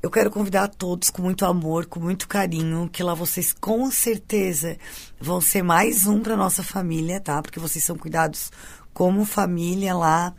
[0.01, 3.91] eu quero convidar a todos com muito amor, com muito carinho, que lá vocês com
[3.91, 4.77] certeza
[5.19, 7.41] vão ser mais um para nossa família, tá?
[7.41, 8.49] Porque vocês são cuidados
[8.93, 10.33] como família lá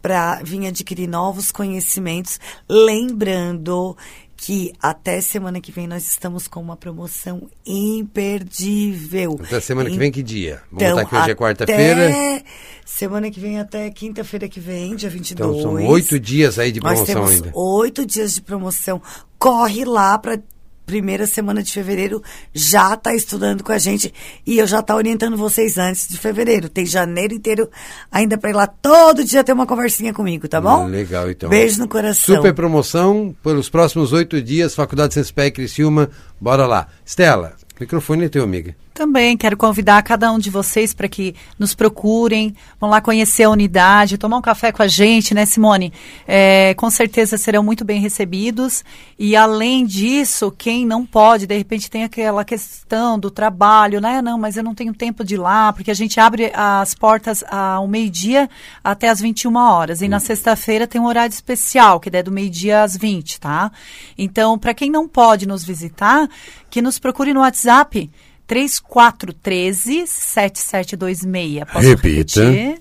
[0.00, 3.96] para vir adquirir novos conhecimentos, lembrando
[4.44, 9.38] que até semana que vem nós estamos com uma promoção imperdível.
[9.40, 10.60] Até semana que vem, que dia?
[10.68, 12.42] Vamos Então, botar que hoje é quarta-feira.
[12.84, 15.56] Semana que vem até quinta-feira que vem, dia 22.
[15.58, 17.52] Então são oito dias aí de Nós promoção temos ainda.
[17.56, 19.00] oito dias de promoção.
[19.38, 20.42] Corre lá para
[20.84, 22.22] primeira semana de fevereiro,
[22.52, 24.12] já tá estudando com a gente
[24.46, 26.68] e eu já tá orientando vocês antes de fevereiro.
[26.68, 27.70] Tem janeiro inteiro
[28.10, 30.86] ainda para ir lá todo dia ter uma conversinha comigo, tá bom?
[30.86, 31.48] Legal, então.
[31.48, 32.36] Beijo no coração.
[32.36, 36.10] Super promoção pelos próximos oito dias, Faculdade Senspec Criciúma.
[36.40, 36.88] Bora lá.
[37.04, 38.74] Estela, o microfone é teu, amiga.
[38.94, 43.50] Também quero convidar cada um de vocês para que nos procurem, vão lá conhecer a
[43.50, 45.92] unidade, tomar um café com a gente, né, Simone?
[46.28, 48.84] É, com certeza serão muito bem recebidos.
[49.18, 54.20] E além disso, quem não pode, de repente tem aquela questão do trabalho, né?
[54.20, 57.42] Não, mas eu não tenho tempo de ir lá, porque a gente abre as portas
[57.50, 58.48] ao meio-dia
[58.84, 60.02] até às 21 horas.
[60.02, 63.72] E na sexta-feira tem um horário especial, que é do meio-dia às 20, tá?
[64.18, 66.28] Então, para quem não pode nos visitar,
[66.68, 68.10] que nos procure no WhatsApp
[68.46, 71.64] 3413 7726.
[71.72, 72.44] Posso Repita.
[72.44, 72.80] repetir?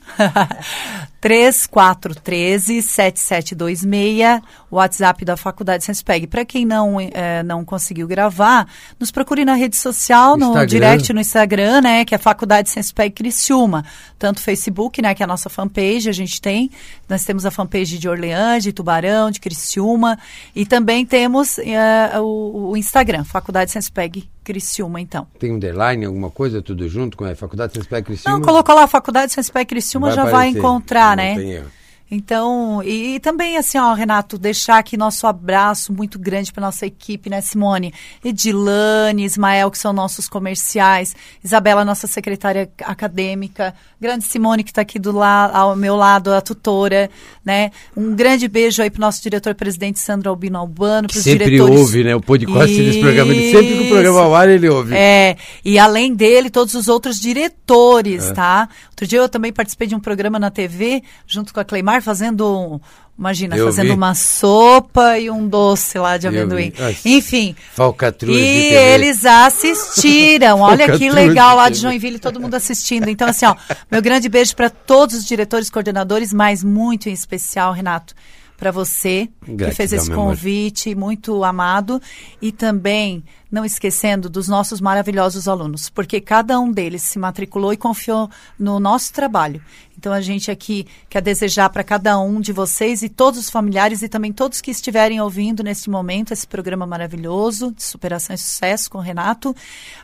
[1.21, 4.41] 3413 7726,
[4.71, 6.25] o WhatsApp da Faculdade Senspeg.
[6.25, 8.67] Para quem não, eh, não conseguiu gravar,
[8.99, 10.65] nos procure na rede social, no Instagram.
[10.67, 13.85] direct no Instagram, né, que é a Faculdade Senspeg Criciúma.
[14.17, 16.71] Tanto Facebook, né, que é a nossa fanpage, a gente tem.
[17.07, 20.17] Nós temos a fanpage de Orleans, de Tubarão, de Criciúma.
[20.55, 25.27] E também temos eh, o, o Instagram, Faculdade Senspeg Criciúma, então.
[25.39, 28.37] Tem underline, alguma coisa, tudo junto com a Faculdade Senspec Criciúma?
[28.37, 30.57] Não, colocou lá a Faculdade Senspeg Criciúma, já vai aparecer.
[30.59, 31.35] encontrar, Não né?
[31.35, 31.71] tem erro.
[32.13, 36.85] Então, e, e também assim, ó, Renato, deixar aqui nosso abraço muito grande para nossa
[36.85, 37.93] equipe, né, Simone?
[38.23, 44.99] Edilane, Ismael, que são nossos comerciais, Isabela, nossa secretária acadêmica, grande Simone, que está aqui
[44.99, 47.09] do la ao meu lado, a tutora,
[47.45, 47.71] né?
[47.95, 51.79] Um grande beijo aí para o nosso diretor-presidente Sandro Albino Albano, para os sempre diretores.
[51.79, 52.13] ouve, né?
[52.15, 53.31] O podcast desse programa.
[53.33, 54.93] Ele sempre que o programa ao ar, ele ouve.
[54.93, 58.33] É, e além dele, todos os outros diretores, É.
[58.33, 58.69] tá?
[59.01, 62.79] Outro dia eu também participei de um programa na TV, junto com a Cleimar, fazendo,
[63.17, 63.93] imagina, Eu fazendo vi.
[63.93, 66.71] uma sopa e um doce lá de amendoim.
[67.03, 67.55] Enfim.
[67.73, 70.61] Falcatruas de E eles assistiram.
[70.61, 71.79] Olha que legal lá de.
[71.79, 73.09] Joinville, todo mundo assistindo.
[73.09, 73.55] Então, assim, ó,
[73.89, 78.13] meu grande beijo para todos os diretores, coordenadores, mas muito em especial, Renato,
[78.61, 80.35] para você que Gratidão, fez esse meu amor.
[80.35, 81.99] convite muito amado
[82.39, 87.77] e também não esquecendo dos nossos maravilhosos alunos, porque cada um deles se matriculou e
[87.77, 89.59] confiou no nosso trabalho.
[90.01, 94.01] Então a gente aqui quer desejar para cada um de vocês e todos os familiares
[94.01, 98.89] e também todos que estiverem ouvindo neste momento esse programa maravilhoso de superação e sucesso
[98.89, 99.55] com o Renato.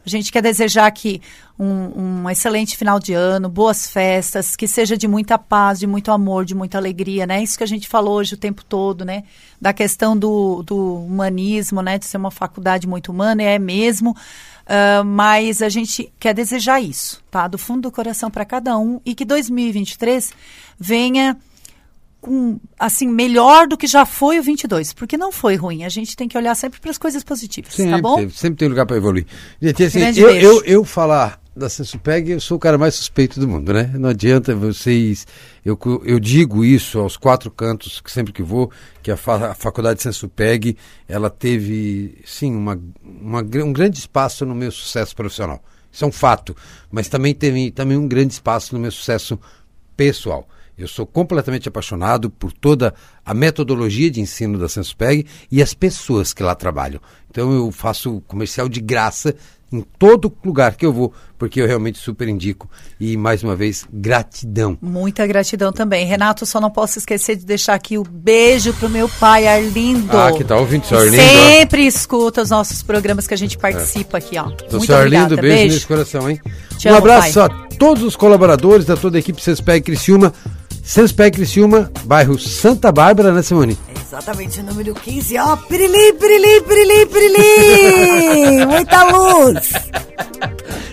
[0.05, 1.19] A gente quer desejar aqui
[1.57, 6.11] um, um, excelente final de ano, boas festas, que seja de muita paz, de muito
[6.11, 7.41] amor, de muita alegria, né?
[7.41, 9.23] Isso que a gente falou hoje o tempo todo, né?
[9.59, 11.97] Da questão do, do humanismo, né?
[11.97, 14.15] De ser uma faculdade muito humana, é mesmo.
[14.67, 17.47] Uh, mas a gente quer desejar isso, tá?
[17.47, 20.33] Do fundo do coração para cada um e que 2023
[20.77, 21.37] venha
[22.19, 25.85] com, assim, melhor do que já foi o 22, porque não foi ruim.
[25.85, 28.29] A gente tem que olhar sempre para as coisas positivas, tá sempre, tá bom?
[28.29, 29.25] Sempre tem lugar para evoluir.
[29.61, 33.47] Gente, assim, eu, eu, eu falar da Sensupeg, eu sou o cara mais suspeito do
[33.47, 33.91] mundo, né?
[33.95, 35.25] Não adianta vocês.
[35.65, 39.53] Eu, eu digo isso aos quatro cantos, que sempre que vou, que a, fa, a
[39.53, 40.77] faculdade de Sensupeg,
[41.07, 45.61] ela teve, sim, uma, uma, um grande espaço no meu sucesso profissional.
[45.91, 46.55] Isso é um fato.
[46.91, 49.39] Mas também teve também um grande espaço no meu sucesso
[49.95, 50.47] pessoal.
[50.77, 52.93] Eu sou completamente apaixonado por toda
[53.25, 57.01] a metodologia de ensino da Sensupeg e as pessoas que lá trabalham.
[57.31, 59.35] Então eu faço comercial de graça
[59.71, 62.69] em todo lugar que eu vou, porque eu realmente super indico.
[62.99, 64.77] E mais uma vez, gratidão.
[64.81, 66.05] Muita gratidão também.
[66.05, 70.17] Renato, só não posso esquecer de deixar aqui o beijo pro meu pai Arlindo.
[70.17, 71.17] Ah, que tá ouvindo, seu Arlindo.
[71.17, 74.19] Sempre escuta os nossos programas que a gente participa é.
[74.19, 74.47] aqui, ó.
[74.49, 76.39] Então, Muito seu Arlindo, beijo, beijo nesse coração, hein?
[76.77, 77.43] Te um amo, abraço pai.
[77.43, 80.33] a todos os colaboradores da toda a equipe Sespec Criciúma.
[80.81, 83.77] Sespec Criciúma, bairro Santa Bárbara, né, Simone?
[84.07, 89.73] Exatamente, número 15, ó, pirili, pirili, pirili, pirili, muita luz.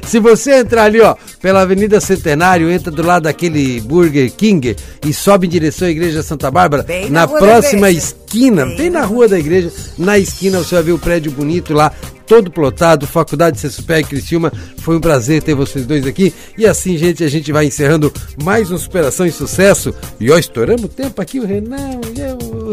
[0.04, 4.74] Se você entrar ali, ó, pela Avenida Centenário, entra do lado daquele Burger King
[5.06, 8.90] e sobe em direção à Igreja Santa Bárbara, bem na, na próxima esquina, bem, bem
[8.90, 11.92] na rua da igreja, na esquina você vai ver o prédio bonito lá,
[12.26, 14.52] todo plotado, Faculdade de Cessupé e Criciúma.
[14.78, 16.34] Foi um prazer ter vocês dois aqui.
[16.56, 18.12] E assim, gente, a gente vai encerrando
[18.42, 19.94] mais uma superação e sucesso.
[20.18, 22.00] E ó, estouramos o tempo aqui, o Renan,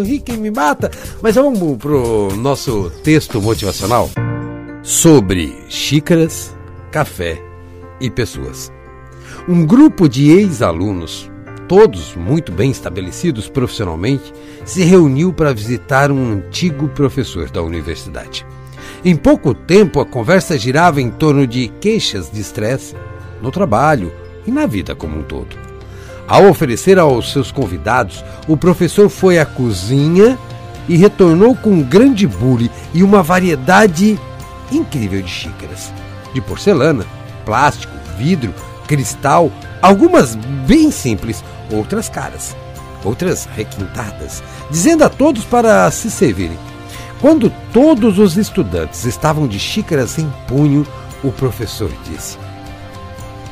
[0.02, 0.92] o Rick me mata.
[1.22, 4.10] Mas vamos pro nosso texto motivacional
[4.84, 6.56] sobre xícaras,
[6.92, 7.42] café
[8.00, 8.72] e pessoas.
[9.48, 11.30] Um grupo de ex-alunos,
[11.68, 14.34] todos muito bem estabelecidos profissionalmente,
[14.66, 18.46] se reuniu para visitar um antigo professor da universidade.
[19.06, 22.96] Em pouco tempo, a conversa girava em torno de queixas de estresse
[23.42, 24.12] no trabalho
[24.46, 25.71] e na vida como um todo.
[26.32, 30.40] Ao oferecer aos seus convidados, o professor foi à cozinha
[30.88, 34.18] e retornou com um grande bule e uma variedade
[34.72, 35.92] incrível de xícaras.
[36.34, 37.06] De porcelana,
[37.44, 38.54] plástico, vidro,
[38.88, 39.52] cristal,
[39.82, 42.56] algumas bem simples, outras caras,
[43.04, 46.58] outras requintadas, dizendo a todos para se servirem.
[47.20, 50.88] Quando todos os estudantes estavam de xícaras em punho,
[51.26, 52.38] o professor disse: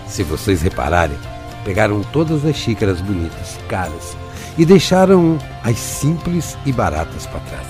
[0.07, 1.17] Se vocês repararem,
[1.63, 4.17] pegaram todas as xícaras bonitas, caras,
[4.57, 7.67] e deixaram as simples e baratas para trás.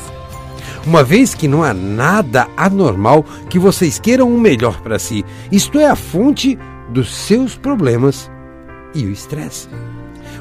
[0.86, 5.80] Uma vez que não há nada anormal que vocês queiram o melhor para si, isto
[5.80, 6.58] é a fonte
[6.90, 8.32] dos seus problemas
[8.96, 9.68] e o estresse.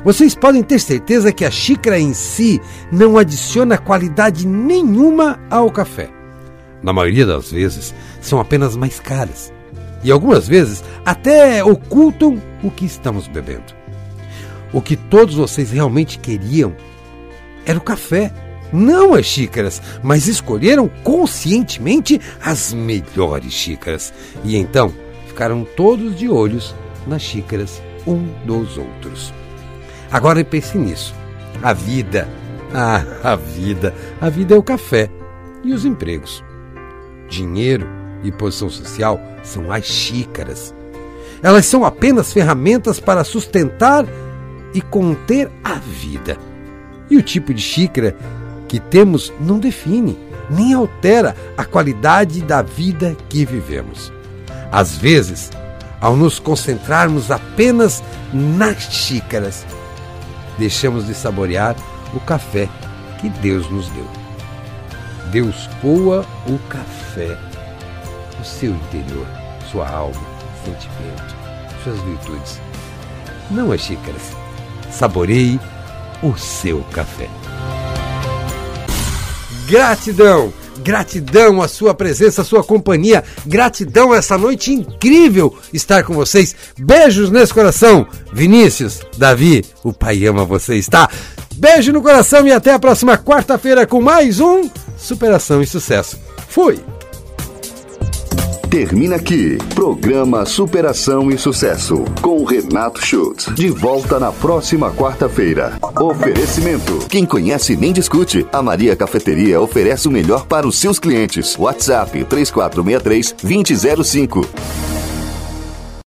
[0.05, 6.09] Vocês podem ter certeza que a xícara em si não adiciona qualidade nenhuma ao café.
[6.83, 9.53] Na maioria das vezes, são apenas mais caras.
[10.03, 13.77] E algumas vezes até ocultam o que estamos bebendo.
[14.73, 16.75] O que todos vocês realmente queriam
[17.65, 18.33] era o café,
[18.73, 24.13] não as xícaras, mas escolheram conscientemente as melhores xícaras.
[24.45, 24.93] E então
[25.27, 26.75] ficaram todos de olhos
[27.07, 29.33] nas xícaras um dos outros.
[30.11, 31.15] Agora pense nisso.
[31.63, 32.29] A vida.
[32.73, 33.95] Ah, a vida.
[34.21, 35.11] A vida é o café
[35.65, 36.43] e os empregos.
[37.29, 37.87] Dinheiro
[38.23, 40.75] e posição social são as xícaras.
[41.43, 44.05] Elas são apenas ferramentas para sustentar
[44.75, 46.37] e conter a vida.
[47.11, 48.17] E o tipo de xícara
[48.67, 50.19] que temos não define,
[50.51, 54.13] nem altera a qualidade da vida que vivemos.
[54.71, 55.51] Às vezes,
[56.01, 58.03] ao nos concentrarmos apenas
[58.33, 59.65] nas xícaras,
[60.59, 61.75] deixamos de saborear
[62.15, 62.69] o café
[63.21, 64.07] que Deus nos deu.
[65.31, 67.37] Deus coa o café,
[68.41, 69.27] o seu interior,
[69.71, 70.21] sua alma,
[70.65, 71.37] sentimento,
[71.83, 72.61] suas virtudes.
[73.51, 74.37] Não as xícaras.
[74.91, 75.61] Saboreie
[76.23, 77.29] o seu café.
[79.69, 80.53] Gratidão!
[80.79, 83.25] Gratidão a sua presença, a sua companhia.
[83.45, 86.55] Gratidão essa noite incrível estar com vocês.
[86.79, 88.07] Beijos nesse coração.
[88.33, 91.09] Vinícius, Davi, o pai ama vocês, tá?
[91.57, 96.19] Beijo no coração e até a próxima quarta-feira com mais um Superação e Sucesso.
[96.49, 96.79] Fui!
[98.71, 99.57] Termina aqui.
[99.75, 102.05] Programa Superação e Sucesso.
[102.21, 103.47] Com Renato Schultz.
[103.55, 105.79] De volta na próxima quarta-feira.
[105.99, 106.99] Oferecimento.
[107.09, 108.47] Quem conhece nem discute.
[108.53, 111.57] A Maria Cafeteria oferece o melhor para os seus clientes.
[111.59, 114.47] WhatsApp 3463 2005.